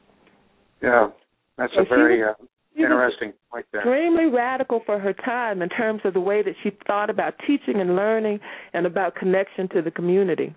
[0.82, 1.08] Yeah.
[1.56, 2.34] That's a very uh,
[2.76, 3.80] Interesting point there.
[3.80, 7.80] Extremely radical for her time in terms of the way that she thought about teaching
[7.80, 8.40] and learning
[8.74, 10.54] and about connection to the community.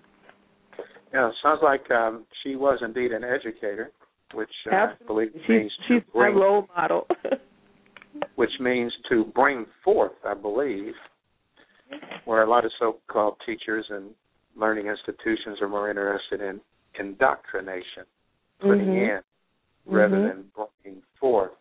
[1.12, 3.90] Yeah, sounds like um, she was indeed an educator,
[4.34, 7.06] which uh, I believe she, means she's to bring, role model.
[8.36, 10.92] which means to bring forth, I believe,
[12.24, 14.10] where a lot of so-called teachers and
[14.56, 16.60] learning institutions are more interested in
[16.98, 18.04] indoctrination,
[18.60, 19.16] putting mm-hmm.
[19.16, 19.20] in
[19.86, 20.28] rather mm-hmm.
[20.28, 21.52] than bringing forth.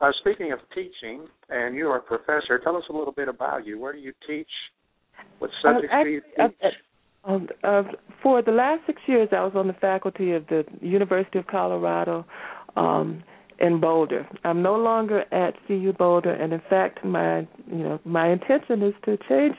[0.00, 3.66] Uh, speaking of teaching, and you are a professor, tell us a little bit about
[3.66, 3.80] you.
[3.80, 4.48] Where do you teach?
[5.40, 6.72] What subjects uh, do you teach?
[7.24, 7.82] Um, uh,
[8.22, 12.24] for the last six years, I was on the faculty of the University of Colorado
[12.76, 13.22] um,
[13.58, 14.26] in Boulder.
[14.44, 18.94] I'm no longer at CU Boulder, and in fact, my you know my intention is
[19.04, 19.56] to change,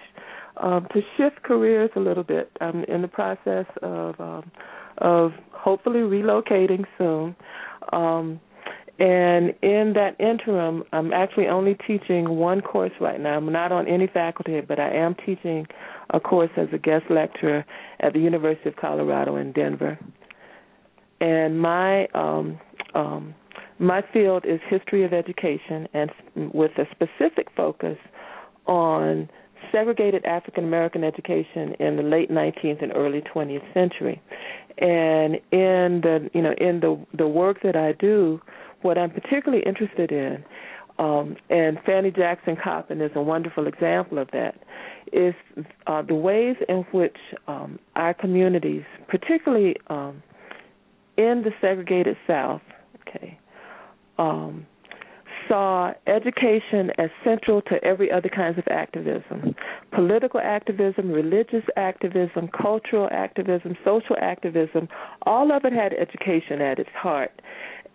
[0.58, 2.52] um, to shift careers a little bit.
[2.62, 4.52] I'm in the process of um,
[5.00, 7.36] of hopefully relocating soon.
[7.92, 8.40] Um,
[9.00, 13.38] and in that interim, I'm actually only teaching one course right now.
[13.38, 15.66] I'm not on any faculty, but I am teaching
[16.10, 17.66] a course as a guest lecturer
[18.02, 19.98] at the University of Colorado in Denver.
[21.22, 22.60] And my um,
[22.94, 23.34] um,
[23.80, 26.12] my field is history of education, and
[26.54, 27.98] with a specific focus
[28.68, 29.30] on
[29.72, 34.22] segregated African American education in the late 19th and early 20th century.
[34.78, 38.42] And in the you know in the the work that I do
[38.82, 40.44] what I'm particularly interested in,
[40.98, 44.56] um, and Fannie Jackson Coppin is a wonderful example of that,
[45.14, 45.34] is
[45.88, 47.16] uh, the ways in which
[47.48, 50.22] um, our communities, particularly um,
[51.18, 52.62] in the segregated South,
[53.08, 53.40] okay,
[54.18, 54.66] um,
[55.48, 59.56] saw education as central to every other kinds of activism
[59.92, 64.88] political activism, religious activism, cultural activism, social activism.
[65.24, 67.32] All of it had education at its heart.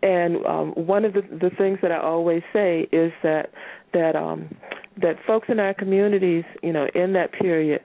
[0.04, 3.50] And um, one of the, the things that I always say is that
[3.94, 4.54] that um,
[5.00, 7.80] that folks in our communities, you know, in that period,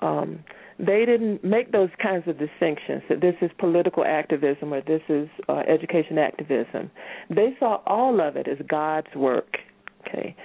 [0.00, 0.44] um,
[0.78, 5.28] they didn't make those kinds of distinctions that this is political activism or this is
[5.48, 6.88] uh, education activism.
[7.30, 9.56] They saw all of it as God's work.
[10.06, 10.36] Okay,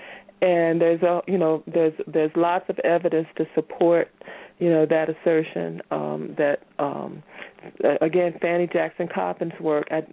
[0.41, 4.09] and there's a you know there's there's lots of evidence to support
[4.59, 7.23] you know that assertion um, that um,
[8.01, 9.87] again Fannie Jackson Coppin's work.
[9.91, 10.03] I,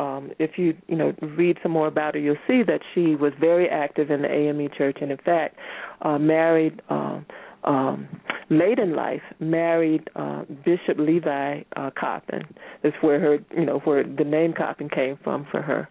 [0.00, 3.32] um, if you you know read some more about her, you'll see that she was
[3.40, 5.56] very active in the AME Church, and in fact
[6.02, 6.82] uh, married.
[6.88, 7.26] Um,
[7.62, 8.08] um,
[8.48, 12.42] late in life, married uh, Bishop Levi uh, Coppin.
[12.82, 15.86] That's where her, you know, where the name Coppin came from for her.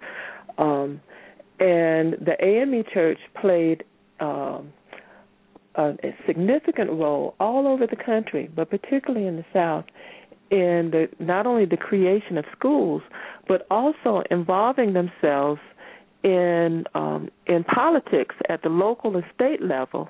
[0.57, 0.99] Um,
[1.59, 3.83] and the AME Church played
[4.19, 4.71] um,
[5.75, 9.85] a, a significant role all over the country, but particularly in the South,
[10.51, 13.01] in the not only the creation of schools,
[13.47, 15.61] but also involving themselves
[16.23, 20.09] in um, in politics at the local and state level,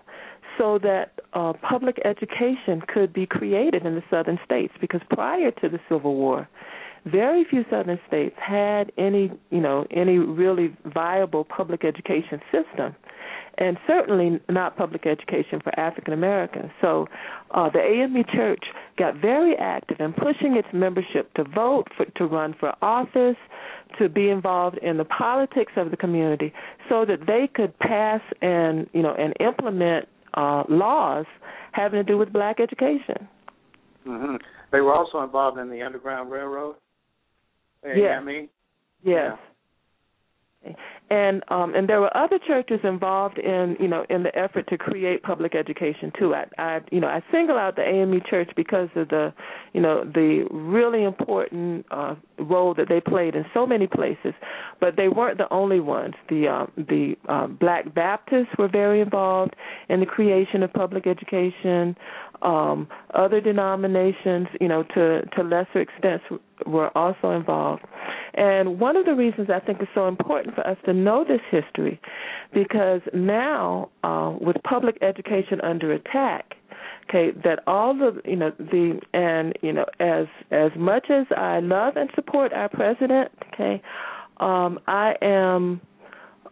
[0.58, 4.74] so that uh, public education could be created in the southern states.
[4.80, 6.48] Because prior to the Civil War,
[7.06, 12.96] very few southern states had any you know any really viable public education system
[13.60, 16.72] and certainly not public education for African Americans.
[16.82, 17.08] So
[17.52, 18.64] uh, the AME Church
[18.98, 23.36] got very active in pushing its membership to vote, for, to run for office,
[24.00, 26.54] to be involved in the politics of the community,
[26.88, 31.26] so that they could pass and you know and implement uh, laws
[31.74, 33.28] having to do with black education.
[34.08, 34.36] Mm-hmm.
[34.72, 36.76] They were also involved in the Underground Railroad.
[37.84, 38.22] Yes.
[38.22, 38.28] AME?
[38.28, 38.50] Yes.
[39.04, 39.36] Yeah
[41.10, 44.78] and um and there were other churches involved in you know in the effort to
[44.78, 48.90] create public education too i i you know i single out the ame church because
[48.96, 49.34] of the
[49.74, 54.34] you know the really important uh role that they played in so many places
[54.80, 59.56] but they weren't the only ones the uh, the uh, black baptists were very involved
[59.88, 61.96] in the creation of public education
[62.42, 66.24] um other denominations you know to to lesser extents
[66.66, 67.84] were also involved.
[68.34, 71.42] And one of the reasons I think it's so important for us to know this
[71.50, 72.00] history,
[72.54, 76.54] because now uh, with public education under attack,
[77.10, 81.60] okay, that all the you know the and you know as as much as I
[81.60, 83.82] love and support our president, okay,
[84.38, 85.82] um, I am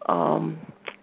[0.07, 0.57] um,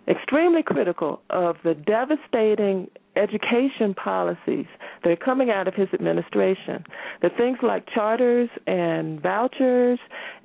[0.09, 4.67] extremely critical of the devastating education policies
[5.03, 6.85] that are coming out of his administration.
[7.23, 9.99] The things like charters and vouchers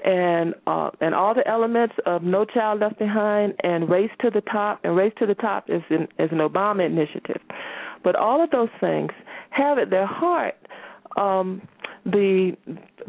[0.05, 4.41] and uh, and all the elements of No Child Left Behind and Race to the
[4.41, 7.41] Top and Race to the Top is an, is an Obama initiative.
[8.03, 9.11] But all of those things
[9.49, 10.55] have at their heart
[11.17, 11.61] um,
[12.05, 12.55] the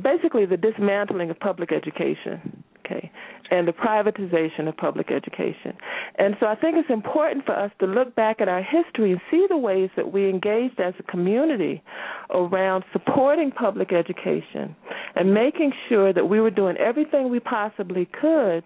[0.02, 2.64] basically the dismantling of public education.
[2.90, 3.10] Okay,
[3.50, 5.76] and the privatization of public education.
[6.18, 9.20] And so I think it's important for us to look back at our history and
[9.30, 11.82] see the ways that we engaged as a community
[12.30, 14.74] around supporting public education
[15.14, 18.64] and making sure that we were doing everything we possibly could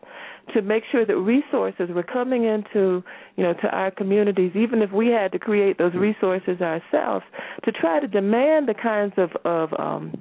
[0.53, 3.03] to make sure that resources were coming into,
[3.37, 7.25] you know, to our communities, even if we had to create those resources ourselves,
[7.65, 10.13] to try to demand the kinds of, of um,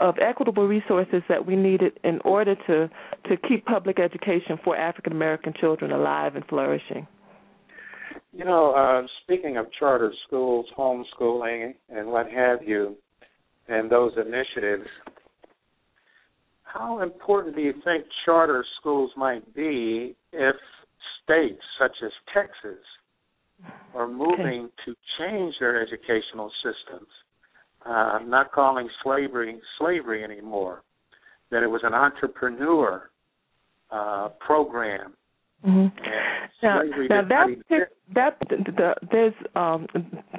[0.00, 2.90] of equitable resources that we needed in order to
[3.28, 7.06] to keep public education for African American children alive and flourishing.
[8.32, 12.96] You know, uh, speaking of charter schools, homeschooling, and what have you,
[13.68, 14.88] and those initiatives,
[16.62, 20.56] how important do you think charter schools might be if
[21.22, 22.82] states such as Texas
[23.94, 24.72] are moving okay.
[24.84, 27.08] to change their educational systems
[27.86, 30.82] uh, not calling slavery slavery anymore,
[31.50, 33.10] that it was an entrepreneur
[33.90, 35.14] uh, program.
[35.66, 35.96] Mm-hmm.
[36.62, 37.46] Now, now that
[38.14, 39.86] that the, there's um,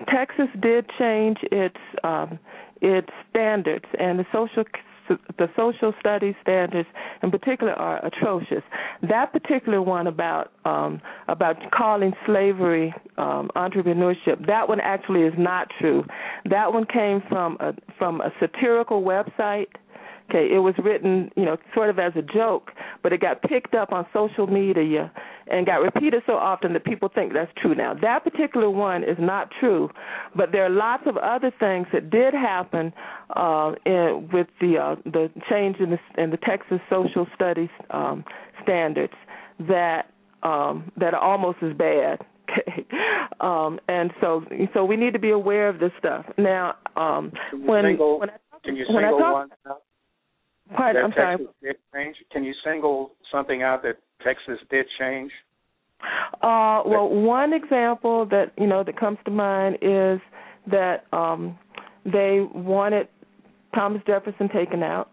[0.08, 2.38] Texas did change its um,
[2.82, 4.64] its standards and the social
[5.08, 6.88] the social studies standards
[7.24, 8.64] in particular are atrocious.
[9.08, 15.68] That particular one about um, about calling slavery um, entrepreneurship, that one actually is not
[15.80, 16.04] true.
[16.50, 19.68] That one came from a from a satirical website
[20.30, 22.72] Okay, it was written, you know, sort of as a joke,
[23.04, 25.12] but it got picked up on social media
[25.48, 27.94] and got repeated so often that people think that's true now.
[27.94, 29.90] That particular one is not true,
[30.36, 32.92] but there are lots of other things that did happen
[33.36, 38.24] uh, in, with the uh, the change in the in the Texas social studies um,
[38.64, 39.14] standards
[39.60, 40.10] that
[40.42, 42.20] um, that are almost as bad.
[42.48, 42.86] Okay,
[43.40, 44.46] um, and so
[44.76, 46.26] so we need to be aware of this stuff.
[46.38, 49.50] Now, um, when single, when I talk, can you single talk,
[50.74, 51.38] Pardon, I'm sorry.
[51.62, 52.16] Did change?
[52.32, 55.32] Can you single something out that Texas did change?
[56.42, 60.20] Uh, well, one example that you know that comes to mind is
[60.70, 61.58] that um,
[62.04, 63.08] they wanted
[63.74, 65.10] Thomas Jefferson taken out,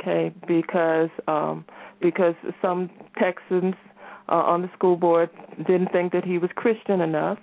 [0.00, 1.64] okay, because um,
[2.00, 3.74] because some Texans
[4.28, 5.30] uh, on the school board
[5.66, 7.38] didn't think that he was Christian enough.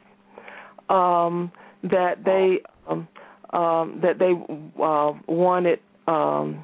[0.89, 1.51] Um,
[1.83, 2.59] that they
[2.89, 3.07] um,
[3.51, 4.31] um, that they
[4.81, 5.79] uh, wanted.
[6.07, 6.63] Um,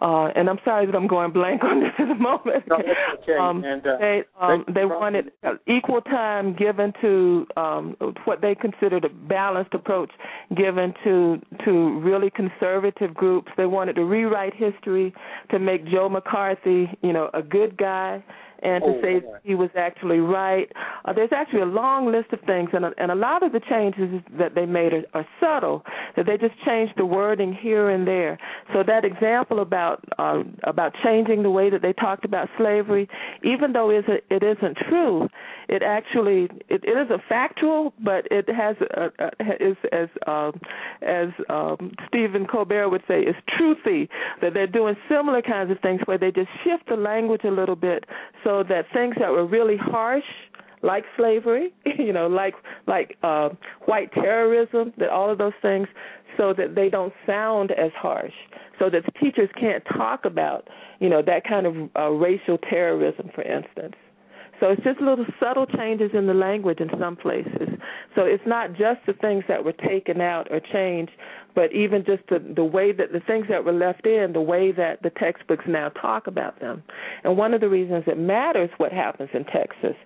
[0.00, 2.64] uh, and I'm sorry that I'm going blank on this at the moment.
[2.68, 3.38] No, that's okay.
[3.38, 5.32] um, and, uh, they um, they- they wanted
[5.66, 10.10] equal time given to um, what they considered a balanced approach
[10.56, 13.50] given to to really conservative groups.
[13.56, 15.14] They wanted to rewrite history
[15.50, 18.22] to make Joe McCarthy, you know, a good guy,
[18.62, 20.70] and to Oh, say he was actually right.
[21.04, 23.60] Uh, there's actually a long list of things, and a, and a lot of the
[23.68, 25.82] changes that they made are, are subtle.
[26.16, 28.38] That they just changed the wording here and there.
[28.72, 33.08] So that example about uh, about changing the way that they talked about slavery,
[33.42, 34.04] even though it
[34.42, 35.28] isn't true,
[35.68, 40.60] it actually it, it is a factual, but it has a, a, is as um,
[41.02, 44.08] as um, Stephen Colbert would say, is truthy.
[44.40, 47.76] That they're doing similar kinds of things where they just shift the language a little
[47.76, 48.04] bit
[48.44, 50.24] so that things that were really harsh
[50.82, 52.54] like slavery, you know, like
[52.86, 53.50] like uh,
[53.86, 55.88] white terrorism, that all of those things,
[56.36, 58.34] so that they don't sound as harsh,
[58.78, 60.68] so that teachers can't talk about,
[61.00, 63.94] you know, that kind of uh, racial terrorism, for instance.
[64.60, 67.68] So it's just little subtle changes in the language in some places.
[68.14, 71.12] So it's not just the things that were taken out or changed,
[71.54, 74.72] but even just the, the way that the things that were left in, the way
[74.72, 76.82] that the textbooks now talk about them.
[77.24, 79.96] And one of the reasons it matters what happens in Texas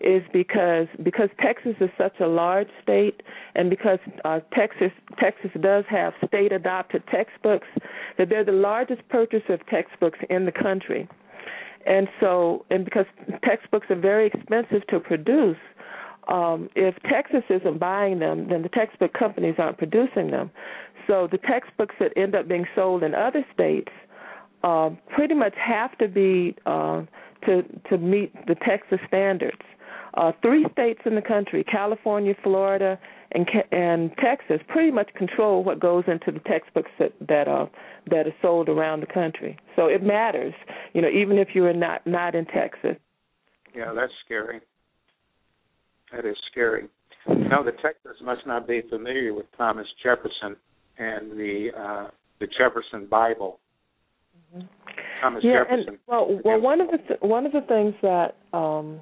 [0.00, 3.22] is because because Texas is such a large state,
[3.54, 7.68] and because uh, Texas Texas does have state adopted textbooks,
[8.18, 11.08] that they're the largest purchaser of textbooks in the country.
[11.86, 13.06] And so, and because
[13.44, 15.56] textbooks are very expensive to produce,
[16.28, 20.50] um, if Texas isn't buying them, then the textbook companies aren't producing them.
[21.06, 23.90] So the textbooks that end up being sold in other states
[24.62, 27.02] uh, pretty much have to be uh,
[27.46, 29.62] to to meet the Texas standards.
[30.14, 32.98] Uh, three states in the country, California, Florida,
[33.32, 37.70] and and Texas, pretty much control what goes into the textbooks that that are
[38.10, 39.56] that are sold around the country.
[39.76, 40.54] So it matters,
[40.92, 42.96] you know, even if you are not not in Texas.
[43.74, 44.60] Yeah, that's scary.
[46.12, 46.88] That is scary.
[47.28, 50.56] No, the Texans must not be familiar with Thomas Jefferson
[50.98, 52.10] and the uh,
[52.40, 53.60] the Jefferson Bible.
[54.54, 54.66] Mm-hmm.
[55.22, 55.88] Thomas yeah, Jefferson.
[55.88, 59.00] and well, well, one of the th- one of the things that um,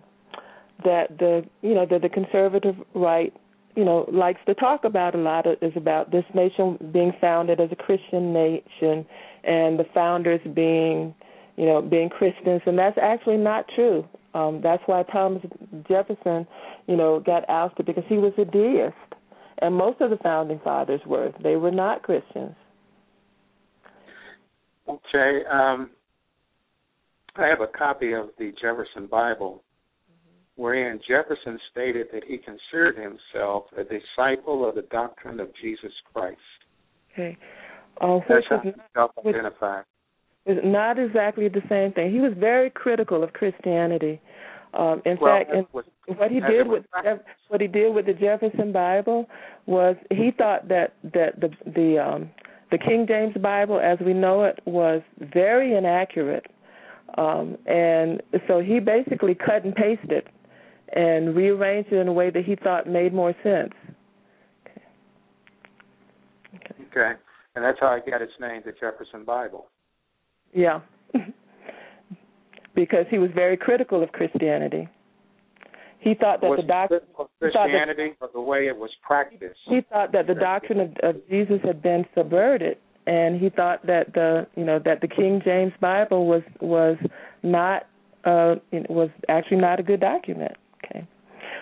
[0.84, 3.32] that the you know that the conservative right
[3.78, 7.70] you know likes to talk about a lot is about this nation being founded as
[7.70, 9.06] a Christian nation
[9.44, 11.14] and the founders being
[11.56, 14.04] you know being Christians, and that's actually not true.
[14.34, 15.42] Um, that's why Thomas
[15.88, 16.44] Jefferson,
[16.88, 18.96] you know, got ousted because he was a deist,
[19.58, 21.32] and most of the founding fathers were.
[21.40, 22.56] They were not Christians.
[24.88, 25.90] Okay, um,
[27.36, 29.62] I have a copy of the Jefferson Bible,
[30.58, 36.36] wherein Jefferson stated that he considered himself a disciple of the doctrine of Jesus Christ.
[37.14, 37.38] Okay,
[38.00, 39.84] uh, That's which how was he not, self-identified.
[40.64, 42.10] not exactly the same thing.
[42.12, 44.20] He was very critical of Christianity.
[44.74, 45.84] Um, in Well, fact, in, was-
[46.16, 49.28] what he did with Jeff- what he did with the Jefferson Bible
[49.66, 52.30] was he thought that that the the um,
[52.70, 56.46] the King James Bible, as we know it, was very inaccurate,
[57.16, 60.28] um, and so he basically cut and pasted
[60.94, 63.72] and rearranged it in a way that he thought made more sense.
[66.54, 67.12] Okay, okay,
[67.54, 69.66] and that's how he got its name, the Jefferson Bible.
[70.54, 70.80] Yeah.
[72.74, 74.88] because he was very critical of Christianity.
[76.00, 79.58] He thought that was the doctrine of that- Christianity or the way it was practiced.
[79.66, 82.78] he thought that the doctrine of, of Jesus had been subverted
[83.08, 86.96] and he thought that the you know that the King James Bible was was
[87.42, 87.86] not
[88.24, 88.56] uh
[88.88, 90.52] was actually not a good document.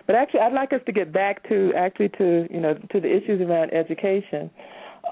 [0.06, 3.14] But actually I'd like us to get back to actually to you know to the
[3.14, 4.50] issues around education.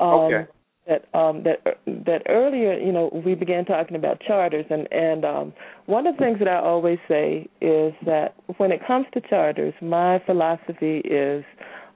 [0.00, 0.46] Um Okay.
[0.86, 5.52] that um that that earlier you know we began talking about charters and and um
[5.86, 9.72] one of the things that I always say is that when it comes to charters
[9.80, 11.44] my philosophy is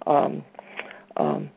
[0.07, 0.43] um
[1.19, 1.51] um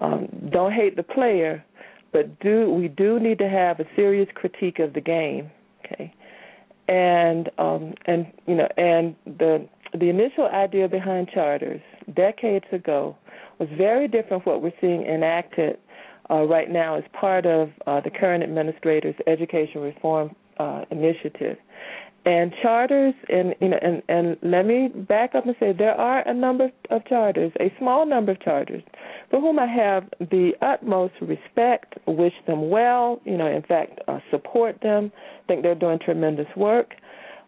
[0.00, 1.64] um don't hate the player
[2.12, 5.50] but do we do need to have a serious critique of the game
[5.84, 6.12] okay
[6.88, 9.66] and um and you know and the
[9.98, 11.80] the initial idea behind charters
[12.14, 13.16] decades ago
[13.58, 15.78] was very different from what we're seeing enacted
[16.30, 21.56] uh, right now as part of uh, the current administrator's education reform uh, initiative.
[22.26, 26.26] And charters, and you know, and, and let me back up and say there are
[26.26, 28.82] a number of charters, a small number of charters,
[29.30, 34.20] for whom I have the utmost respect, wish them well, you know, in fact, uh,
[34.30, 35.12] support them,
[35.46, 36.94] think they're doing tremendous work.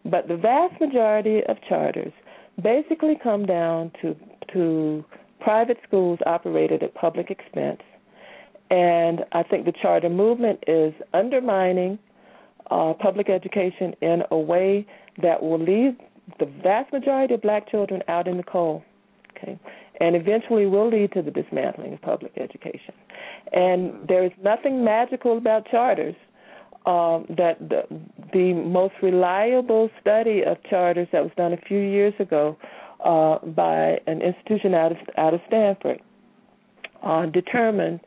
[0.05, 2.13] But the vast majority of charters
[2.61, 4.15] basically come down to
[4.53, 5.03] to
[5.39, 7.81] private schools operated at public expense.
[8.69, 11.99] And I think the charter movement is undermining
[12.69, 14.85] uh, public education in a way
[15.21, 15.95] that will leave
[16.39, 18.81] the vast majority of black children out in the cold.
[19.37, 19.57] Okay,
[19.99, 22.93] and eventually will lead to the dismantling of public education.
[23.53, 26.15] And there is nothing magical about charters.
[26.85, 27.83] Um, that the,
[28.31, 32.55] the most reliable study of charters that was done a few years ago
[33.03, 35.99] uh, by an institution out of out of Stanford
[37.03, 37.99] uh, determined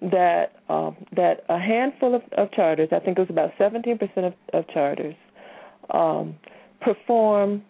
[0.00, 4.34] that um, that a handful of, of charters, I think it was about 17% of,
[4.52, 5.14] of charters,
[5.90, 6.36] um,
[6.80, 7.62] perform.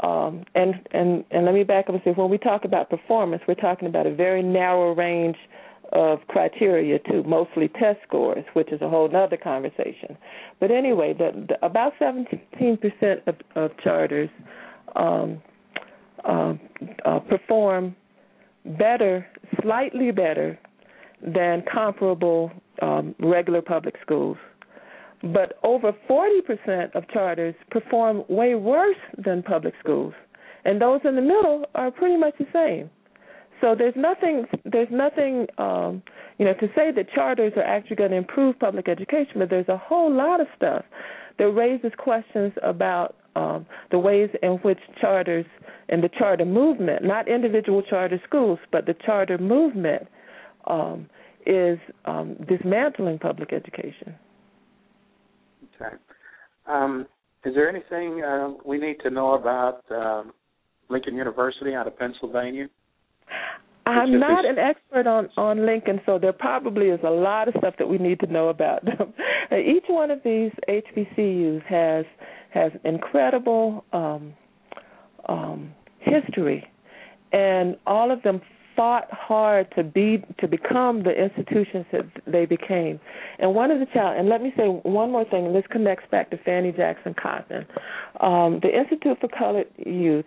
[0.00, 3.42] Um, and and and let me back up and say, when we talk about performance,
[3.46, 5.36] we're talking about a very narrow range
[5.92, 10.16] of criteria too, mostly test scores, which is a whole other conversation.
[10.60, 14.30] But anyway, the, the, about 17% of, of charters
[14.96, 15.42] um,
[16.24, 16.54] uh,
[17.04, 17.94] uh, perform
[18.78, 19.26] better,
[19.62, 20.58] slightly better
[21.22, 22.50] than comparable
[22.82, 24.36] um, regular public schools.
[25.22, 30.12] But over 40% of charters perform way worse than public schools,
[30.64, 32.90] and those in the middle are pretty much the same.
[33.64, 36.02] So there's nothing, there's nothing, um,
[36.36, 39.68] you know, to say that charters are actually going to improve public education, but there's
[39.68, 40.84] a whole lot of stuff
[41.38, 45.46] that raises questions about um, the ways in which charters
[45.88, 50.08] and the charter movement, not individual charter schools, but the charter movement,
[50.66, 51.08] um,
[51.46, 54.14] is um, dismantling public education.
[55.80, 55.96] Okay.
[56.66, 57.06] Um,
[57.46, 60.32] is there anything uh, we need to know about um,
[60.90, 62.68] Lincoln University out of Pennsylvania?
[63.86, 67.74] I'm not an expert on on Lincoln, so there probably is a lot of stuff
[67.78, 68.84] that we need to know about.
[68.84, 69.12] Them.
[69.52, 72.06] Each one of these HBCUs has
[72.52, 74.32] has incredible um,
[75.28, 76.64] um, history,
[77.32, 78.40] and all of them
[78.74, 82.98] fought hard to be to become the institutions that they became.
[83.38, 86.04] And one of the challenge, and let me say one more thing, and this connects
[86.10, 87.66] back to Fannie Jackson Coppin.
[88.20, 90.24] Um, the Institute for Colored Youth,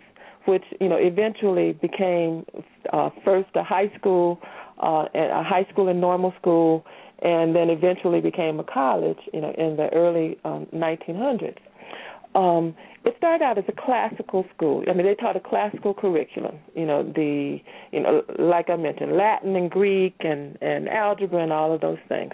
[0.48, 2.44] which you know eventually became
[2.92, 4.40] uh, first a high school,
[4.82, 6.84] uh, a high school and normal school,
[7.22, 9.18] and then eventually became a college.
[9.32, 11.58] You know, in the early um, 1900s.
[12.34, 12.74] Um,
[13.04, 14.84] it started out as a classical school.
[14.88, 16.58] I mean, they taught a classical curriculum.
[16.74, 17.58] You know, the
[17.92, 21.98] you know, like I mentioned, Latin and Greek and and algebra and all of those
[22.08, 22.32] things.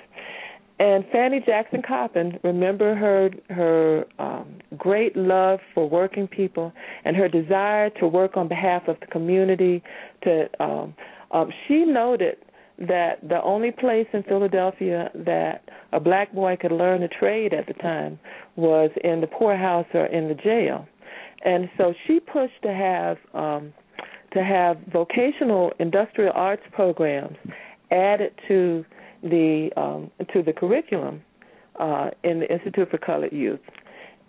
[0.79, 6.73] And Fannie Jackson Coppin, remember her her um, great love for working people
[7.05, 9.83] and her desire to work on behalf of the community.
[10.25, 10.95] To um,
[11.31, 12.39] um, she noted
[12.79, 17.69] that the only place in Philadelphia that a black boy could learn a trade at
[17.69, 18.19] the time
[18.57, 20.89] was in the poorhouse or in the jail.
[21.45, 23.73] And so she pushed to have um
[24.33, 27.37] to have vocational industrial arts programs
[27.93, 28.85] added to
[29.25, 31.23] the um to the curriculum
[31.81, 33.61] uh in the Institute for Colored Youth.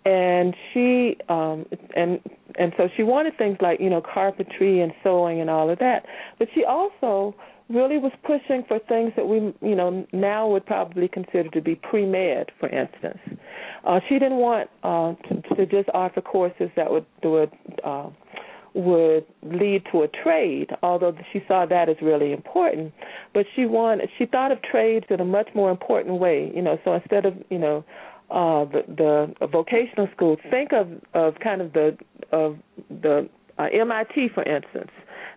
[0.04, 2.20] And she um and
[2.58, 6.06] and so she wanted things like, you know, carpentry and sewing and all of that.
[6.38, 7.34] But she also
[7.68, 11.74] really was pushing for things that we, you know, now would probably consider to be
[11.74, 13.18] pre-med, for instance.
[13.84, 17.50] Uh, she didn't want uh, to, to just offer courses that would would
[17.84, 18.08] uh,
[18.76, 22.92] would lead to a trade, although she saw that as really important.
[23.32, 26.52] But she wanted, she thought of trades in a much more important way.
[26.54, 27.84] You know, so instead of you know
[28.30, 31.96] uh, the the vocational school, think of of kind of the
[32.32, 32.58] of
[32.90, 34.90] the uh, MIT, for instance.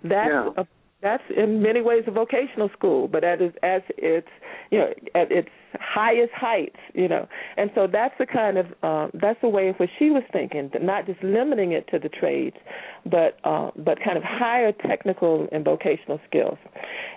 [0.03, 0.49] That's yeah.
[0.57, 0.67] a
[1.01, 4.27] that's in many ways a vocational school, but at its as its
[4.69, 7.27] you know at its highest heights, you know,
[7.57, 10.69] and so that's the kind of um, that's the way in which she was thinking,
[10.81, 12.57] not just limiting it to the trades,
[13.05, 16.57] but uh, but kind of higher technical and vocational skills.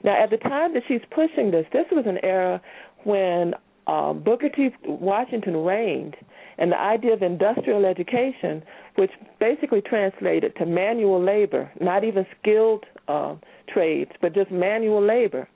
[0.04, 2.60] Now, at the time that she's pushing this, this was an era
[3.04, 3.54] when
[3.88, 4.70] um, Booker T.
[4.86, 6.16] Washington reigned,
[6.58, 8.62] and the idea of industrial education,
[8.96, 12.84] which basically translated to manual labor, not even skilled.
[13.08, 13.34] Uh,
[13.72, 15.48] trades, but just manual labor.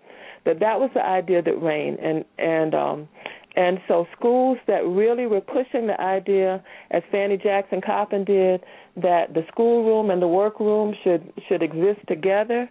[0.45, 3.09] That that was the idea that reigned, and and um,
[3.57, 8.63] and so schools that really were pushing the idea, as Fannie Jackson Coppin did,
[8.97, 12.71] that the schoolroom and the workroom should should exist together,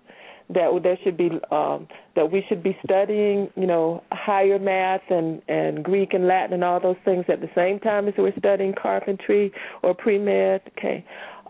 [0.50, 5.42] that there should be um, that we should be studying, you know, higher math and
[5.48, 8.74] and Greek and Latin and all those things at the same time as we're studying
[8.80, 10.62] carpentry or pre med.
[10.78, 11.04] Okay,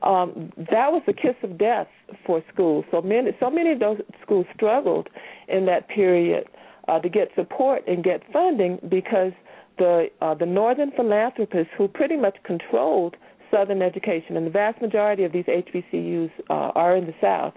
[0.03, 1.87] um, that was the kiss of death
[2.25, 2.85] for schools.
[2.91, 5.09] So many, so many of those schools struggled
[5.47, 6.47] in that period
[6.87, 9.33] uh, to get support and get funding because
[9.77, 13.15] the uh, the northern philanthropists who pretty much controlled
[13.51, 17.53] Southern education, and the vast majority of these HBCUs uh, are in the South.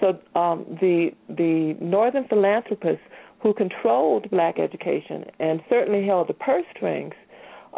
[0.00, 3.02] So um, the the Northern philanthropists
[3.40, 7.14] who controlled black education and certainly held the purse strings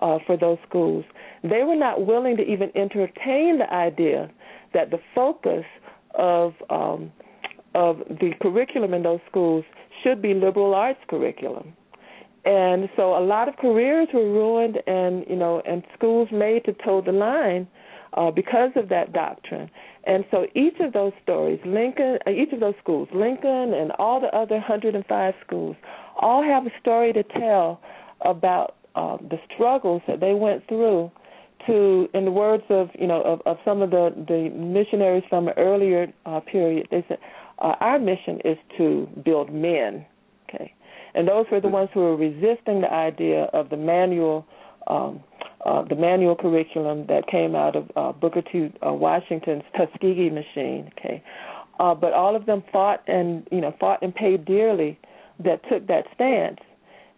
[0.01, 1.05] uh, for those schools,
[1.43, 4.31] they were not willing to even entertain the idea
[4.73, 5.65] that the focus
[6.15, 7.13] of um,
[7.75, 9.65] of the curriculum in those schools
[10.03, 11.73] should be liberal arts curriculum.
[12.45, 16.73] And so a lot of careers were ruined and you know and schools made to
[16.73, 17.69] toe the line
[18.15, 19.71] uh, because of that doctrine.
[20.05, 24.21] And so each of those stories, Lincoln, uh, each of those schools, Lincoln and all
[24.21, 25.77] the other 105 schools,
[26.21, 27.81] all have a story to tell
[28.23, 31.11] about uh, the struggles that they went through
[31.67, 35.49] to, in the words of you know of, of some of the the missionaries from
[35.49, 37.19] an earlier uh, period, they said
[37.59, 40.05] uh, our mission is to build men.
[40.49, 40.73] Okay,
[41.15, 44.47] and those were the ones who were resisting the idea of the manual.
[44.87, 45.23] Um,
[45.67, 48.73] uh, the manual curriculum that came out of uh, Booker T.
[48.87, 50.91] Uh, Washington's Tuskegee machine.
[50.99, 51.23] Okay,
[51.79, 54.99] uh, but all of them fought and you know fought and paid dearly
[55.45, 56.61] that took that stance.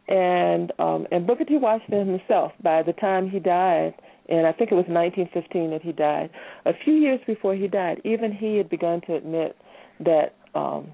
[0.08, 1.56] And um, and Booker T.
[1.56, 3.94] Washington himself, by the time he died,
[4.28, 6.30] and I think it was 1915 that he died.
[6.66, 9.56] A few years before he died, even he had begun to admit
[10.00, 10.88] that um,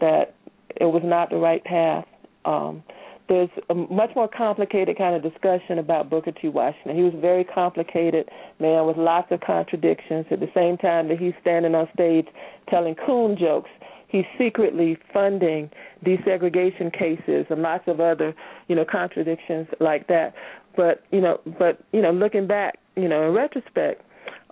[0.00, 0.34] that
[0.80, 2.04] it was not the right path.
[2.44, 2.82] Um,
[3.28, 6.48] there's a much more complicated kind of discussion about Booker T.
[6.48, 6.96] Washington.
[6.96, 8.28] He was a very complicated
[8.60, 10.26] man with lots of contradictions.
[10.30, 12.26] At the same time that he's standing on stage
[12.68, 13.70] telling coon jokes,
[14.08, 15.70] he's secretly funding
[16.04, 18.34] desegregation cases and lots of other,
[18.68, 20.34] you know, contradictions like that.
[20.76, 24.02] But you know, but you know, looking back, you know, in retrospect,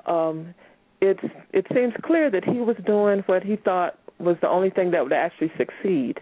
[0.07, 0.55] um,
[1.01, 1.20] it's
[1.53, 5.03] it seems clear that he was doing what he thought was the only thing that
[5.03, 6.19] would actually succeed.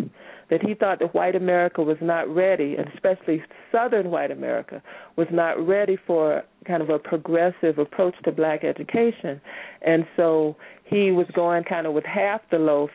[0.51, 4.83] That he thought that white America was not ready, and especially Southern white America
[5.17, 9.41] was not ready for kind of a progressive approach to black education,
[9.81, 12.91] and so he was going kind of with half the loaf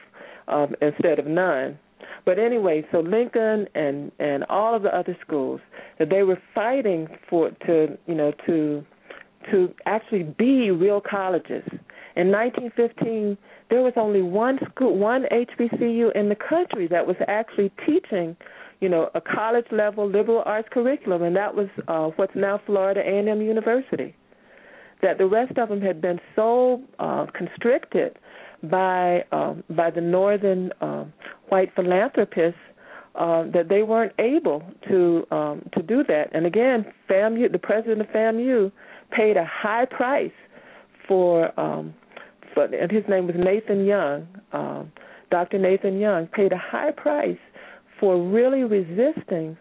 [0.48, 1.80] um, instead of none.
[2.26, 5.62] But anyway, so Lincoln and and all of the other schools
[5.98, 8.86] that they were fighting for to you know to
[9.52, 11.64] to actually be real colleges.
[12.16, 13.38] In 1915,
[13.70, 18.36] there was only one school, one HBCU in the country that was actually teaching,
[18.80, 23.02] you know, a college level liberal arts curriculum, and that was uh, what's now Florida
[23.02, 24.16] A&M University.
[25.02, 28.18] That the rest of them had been so uh, constricted
[28.64, 31.14] by um, by the northern um,
[31.50, 32.60] white philanthropists
[33.16, 36.30] uh, that they weren't able to um, to do that.
[36.34, 38.72] And again, FAMU, the president of FAMU,
[39.12, 40.32] paid a high price
[41.08, 41.94] for, um,
[42.58, 44.28] for and his name was Nathan Young.
[44.52, 44.92] Um,
[45.30, 45.60] Dr.
[45.60, 47.38] Nathan Young paid a high price
[48.00, 49.58] for really resisting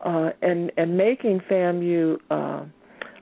[0.00, 2.34] uh, and and making FAMU uh,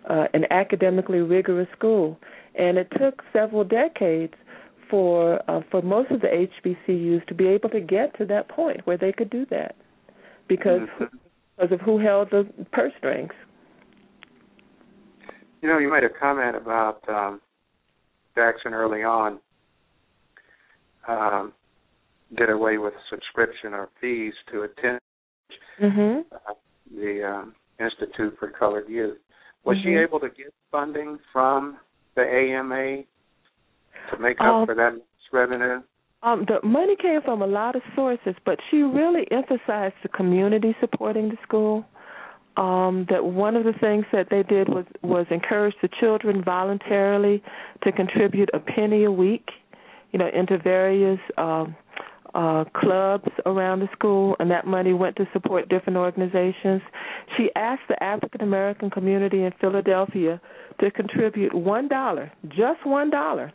[0.09, 2.18] uh, an academically rigorous school.
[2.55, 4.35] And it took several decades
[4.89, 8.87] for uh, for most of the HBCUs to be able to get to that point
[8.87, 9.74] where they could do that
[10.49, 10.89] because
[11.57, 13.33] because of who held the purse strings.
[15.62, 17.41] You know, you made a comment about um,
[18.37, 19.41] Jackson early on
[21.09, 21.53] um,
[22.37, 25.01] did away with subscription or fees to attend
[25.82, 26.20] mm-hmm.
[26.34, 26.55] uh,
[26.95, 29.18] the um, Institute for Colored Youth.
[29.64, 29.89] Was mm-hmm.
[29.89, 31.78] she able to get funding from
[32.14, 33.03] the AMA
[34.11, 34.93] to make up um, for that
[35.32, 35.82] revenue?
[36.22, 40.74] Um, the money came from a lot of sources, but she really emphasized the community
[40.80, 41.84] supporting the school.
[42.57, 47.42] Um, that one of the things that they did was was encourage the children voluntarily
[47.84, 49.50] to contribute a penny a week,
[50.12, 51.76] you know, into various um,
[52.34, 56.82] uh, clubs around the school, and that money went to support different organizations.
[57.36, 60.40] She asked the African American community in Philadelphia
[60.80, 63.52] to contribute one dollar, just one dollar,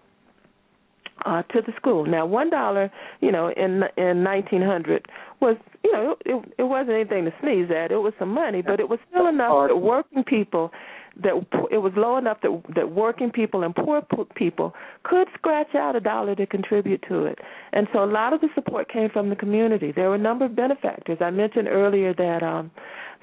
[1.26, 2.06] uh, to the school.
[2.06, 5.08] Now, one dollar, you know, in in 1900
[5.40, 7.92] was, you know, it it wasn't anything to sneeze at.
[7.92, 10.72] It was some money, but it was still enough that working people
[11.18, 11.34] that
[11.72, 14.02] it was low enough that that working people and poor
[14.36, 17.40] people could scratch out a dollar to contribute to it.
[17.74, 19.92] And so a lot of the support came from the community.
[19.92, 21.18] There were a number of benefactors.
[21.20, 22.72] I mentioned earlier that um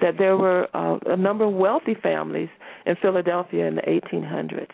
[0.01, 2.49] that there were uh, a number of wealthy families
[2.85, 4.69] in Philadelphia in the 1800s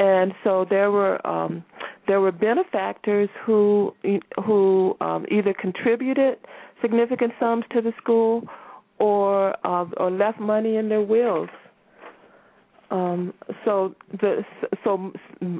[0.00, 1.62] and so there were um,
[2.08, 3.94] there were benefactors who
[4.42, 6.38] who um, either contributed
[6.80, 8.42] significant sums to the school
[8.98, 11.50] or uh, or left money in their wills.
[12.90, 13.34] Um,
[13.64, 14.42] so the
[14.82, 15.12] so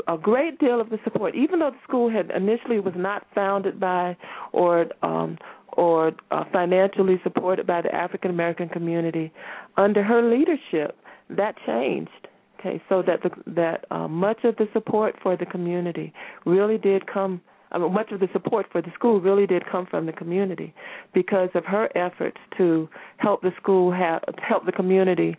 [0.08, 3.78] a great deal of the support, even though the school had initially was not founded
[3.78, 4.16] by
[4.52, 5.36] or um,
[5.74, 9.30] or uh, financially supported by the African American community,
[9.76, 10.96] under her leadership,
[11.28, 12.26] that changed
[12.60, 16.12] Okay, so that the, that uh, much of the support for the community
[16.44, 17.40] really did come.
[17.72, 20.74] I mean, much of the support for the school really did come from the community
[21.14, 22.88] because of her efforts to
[23.18, 25.36] help the school have help the community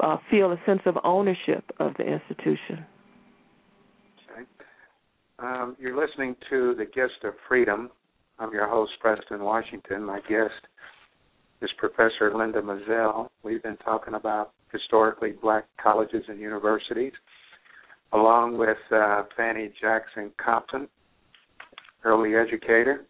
[0.00, 2.86] uh, feel a sense of ownership of the institution.
[4.30, 4.44] Okay.
[5.40, 7.90] Um, you're listening to the Gist of Freedom.
[8.38, 10.02] I'm your host, Preston Washington.
[10.04, 10.54] My guest
[11.60, 13.28] is Professor Linda Mizell.
[13.42, 17.12] We've been talking about historically black colleges and universities,
[18.12, 20.88] along with uh, Fannie Jackson Compton,
[22.04, 23.06] early educator.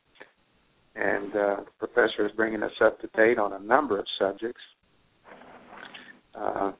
[0.94, 4.60] And uh, the professor is bringing us up to date on a number of subjects,
[6.36, 6.70] uh,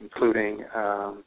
[0.00, 1.24] including um,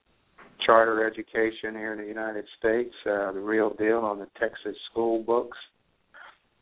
[0.65, 5.23] charter education here in the United States, uh, the real deal on the Texas school
[5.23, 5.57] books,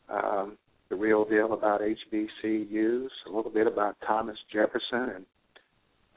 [0.08, 0.56] um,
[0.88, 5.24] the real deal about HBCUs, a little bit about Thomas Jefferson and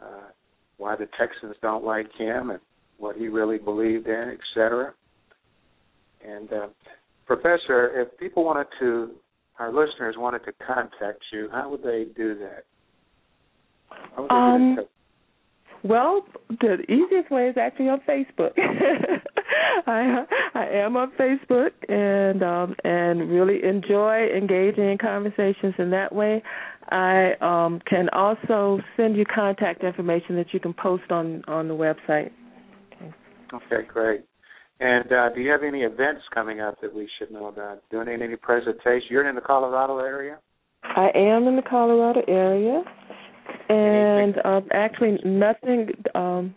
[0.01, 0.29] uh,
[0.77, 2.59] why the Texans don't like him and
[2.97, 4.93] what he really believed in, etc.
[6.25, 6.67] And uh,
[7.25, 9.11] Professor, if people wanted to,
[9.59, 12.63] our listeners wanted to contact you, how would they do that?
[14.17, 14.79] Would they um?
[15.83, 18.51] Well, the easiest way is actually on Facebook.
[19.87, 20.23] I
[20.53, 26.41] I am on Facebook and um and really enjoy engaging in conversations in that way.
[26.93, 31.73] I um can also send you contact information that you can post on on the
[31.73, 32.31] website.
[32.93, 33.13] Okay,
[33.53, 34.21] okay great.
[34.79, 37.81] And uh, do you have any events coming up that we should know about?
[37.89, 39.05] Doing any presentations?
[39.09, 40.37] You're in the Colorado area?
[40.83, 42.83] I am in the Colorado area
[43.69, 46.53] and um, actually nothing um,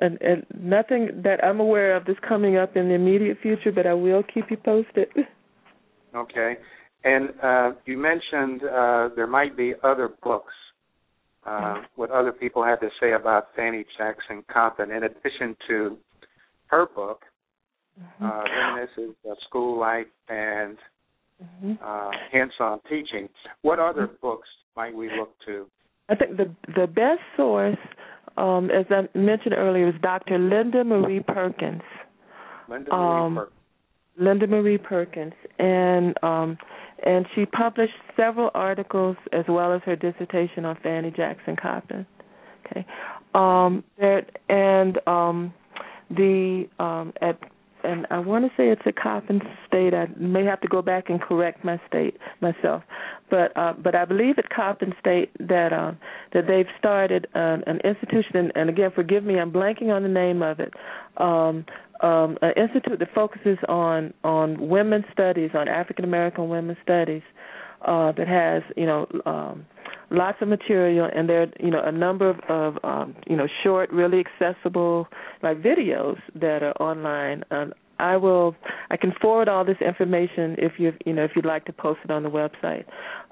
[0.00, 3.86] and, and nothing that I'm aware of is coming up in the immediate future, but
[3.86, 5.08] I will keep you posted.
[6.14, 6.54] Okay.
[7.04, 10.52] And uh, you mentioned uh, there might be other books.
[11.46, 15.96] Uh, what other people had to say about Fannie Jackson Compton, in addition to
[16.66, 17.22] her book,
[17.98, 18.24] mm-hmm.
[18.24, 20.76] uh, Reminiscences of School Life and
[21.42, 21.72] mm-hmm.
[21.82, 23.28] uh, Hints on Teaching.
[23.62, 24.20] What other mm-hmm.
[24.20, 25.66] books might we look to
[26.10, 27.78] I think the the best source,
[28.36, 30.38] um, as I mentioned earlier, is Dr.
[30.38, 31.82] Linda Marie Perkins.
[32.68, 33.56] Linda Marie um, Perkins.
[34.18, 36.58] Linda Marie Perkins, and um,
[37.04, 42.06] and she published several articles as well as her dissertation on Fannie Jackson Coppin.
[42.66, 42.86] Okay,
[43.34, 45.54] um, there, and um,
[46.10, 47.38] the um, at
[47.84, 49.94] and I want to say it's a Coppin state.
[49.94, 52.82] I may have to go back and correct my state myself,
[53.30, 55.98] but uh, but I believe at Coppin State that um,
[56.32, 60.08] that they've started an, an institution, and, and again, forgive me, I'm blanking on the
[60.08, 60.74] name of it.
[61.16, 61.64] Um,
[62.02, 67.22] um, an institute that focuses on on women's studies, on African American women's studies,
[67.82, 69.06] uh, that has you know.
[69.26, 69.66] Um,
[70.12, 73.46] lots of material and there are you know a number of, of um you know
[73.62, 75.06] short really accessible
[75.40, 78.56] like videos that are online um, I will
[78.90, 82.00] I can forward all this information if you you know if you'd like to post
[82.04, 82.84] it on the website.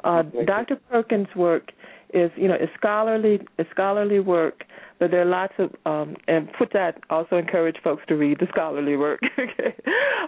[0.05, 0.77] Uh, Dr.
[0.91, 1.73] Perkins' work
[2.13, 4.65] is you know is scholarly is scholarly work,
[4.99, 8.47] but there are lots of um, and put that also encourage folks to read the
[8.51, 9.21] scholarly work.
[9.39, 9.75] okay,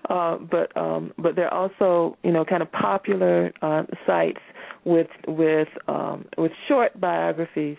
[0.09, 4.41] uh, but um, but there are also you know kind of popular uh, sites
[4.85, 7.77] with with um, with short biographies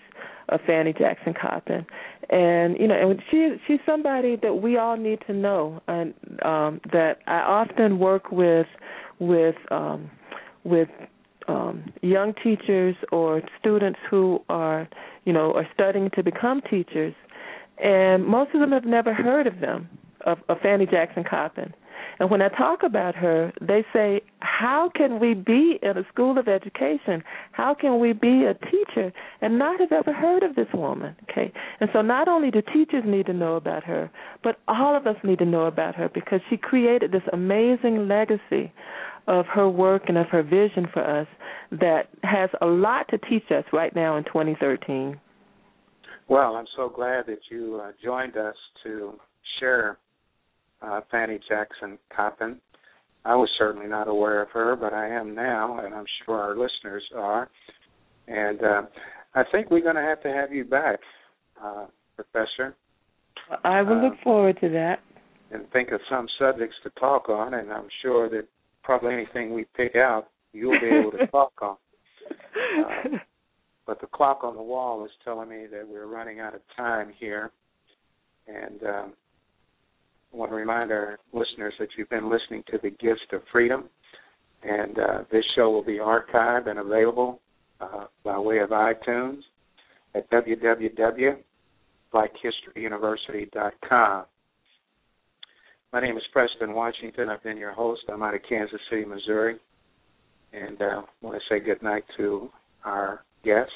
[0.50, 1.86] of Fannie Jackson Coppin,
[2.30, 6.82] and you know, and she she's somebody that we all need to know, and um,
[6.92, 8.68] that I often work with
[9.20, 10.10] with um,
[10.64, 10.90] with
[11.48, 14.88] um, young teachers or students who are
[15.26, 17.14] you know are studying to become teachers,
[17.84, 19.90] and most of them have never heard of them
[20.26, 21.74] of, of Fannie Jackson Coppin.
[22.20, 26.38] And when I talk about her, they say, How can we be in a school
[26.38, 27.24] of education?
[27.52, 29.12] How can we be a teacher
[29.42, 31.16] and not have ever heard of this woman?
[31.24, 31.52] Okay.
[31.80, 34.12] And so not only do teachers need to know about her,
[34.44, 38.72] but all of us need to know about her because she created this amazing legacy
[39.32, 41.28] of her work and of her vision for us
[41.72, 45.18] that has a lot to teach us right now in 2013.
[46.28, 49.14] Well, I'm so glad that you uh, joined us to
[49.60, 49.98] share
[50.82, 52.58] uh, Fannie Jackson Coppin.
[53.24, 56.58] I was certainly not aware of her, but I am now, and I'm sure our
[56.58, 57.50] listeners are.
[58.28, 58.82] And uh,
[59.34, 61.00] I think we're going to have to have you back,
[61.64, 61.86] uh,
[62.18, 62.76] Professor.
[63.64, 65.00] I will look uh, forward to that.
[65.52, 68.48] And think of some subjects to talk on, and I'm sure that
[68.84, 71.78] probably anything we pick out, you'll be able to talk on.
[72.30, 73.18] Uh,
[73.86, 77.12] but the clock on the wall is telling me that we're running out of time
[77.20, 77.52] here.
[78.48, 79.14] And um,
[80.34, 83.86] I want to remind our listeners that you've been listening to The Gifts of Freedom,
[84.64, 87.40] and uh, this show will be archived and available
[87.80, 89.40] uh, by way of iTunes
[90.16, 91.44] at www.lsd.org
[92.14, 94.26] blackhistoryuniversity.com.
[95.94, 97.28] My name is Preston Washington.
[97.28, 98.04] I've been your host.
[98.08, 99.58] I'm out of Kansas City, Missouri.
[100.54, 102.50] And uh, I want to say good night to
[102.86, 103.72] our guest,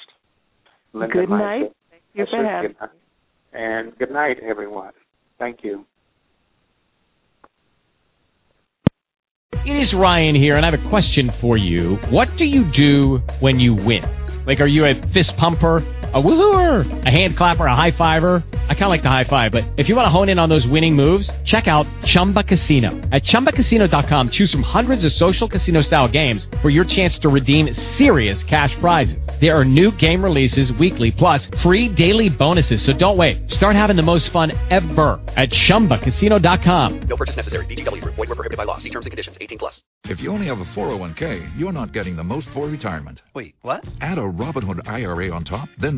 [0.93, 1.39] Linda Good Mizell.
[1.39, 1.73] night.
[1.89, 2.89] Thank you for having night.
[3.51, 4.93] And good night, everyone.
[5.39, 5.85] Thank you.
[9.65, 11.95] It is Ryan here, and I have a question for you.
[12.11, 14.05] What do you do when you win?
[14.45, 15.81] Like, are you a fist pumper?
[16.15, 18.41] A woohooer, a hand clapper, a high fiver.
[18.53, 20.47] I kind of like the high five, but if you want to hone in on
[20.47, 22.91] those winning moves, check out Chumba Casino.
[23.11, 27.73] At ChumbaCasino.com, choose from hundreds of social casino style games for your chance to redeem
[27.73, 29.27] serious cash prizes.
[29.41, 32.81] There are new game releases weekly, plus free daily bonuses.
[32.81, 33.51] So don't wait.
[33.51, 37.01] Start having the most fun ever at ChumbaCasino.com.
[37.09, 37.65] No purchase necessary.
[37.65, 38.15] VGW Group.
[38.15, 38.77] Void were prohibited by law.
[38.77, 39.37] See terms and conditions.
[39.41, 39.81] 18 plus.
[40.05, 43.21] If you only have a 401k, you're not getting the most for retirement.
[43.33, 43.83] Wait, what?
[44.01, 45.97] Add a Robinhood IRA on top, then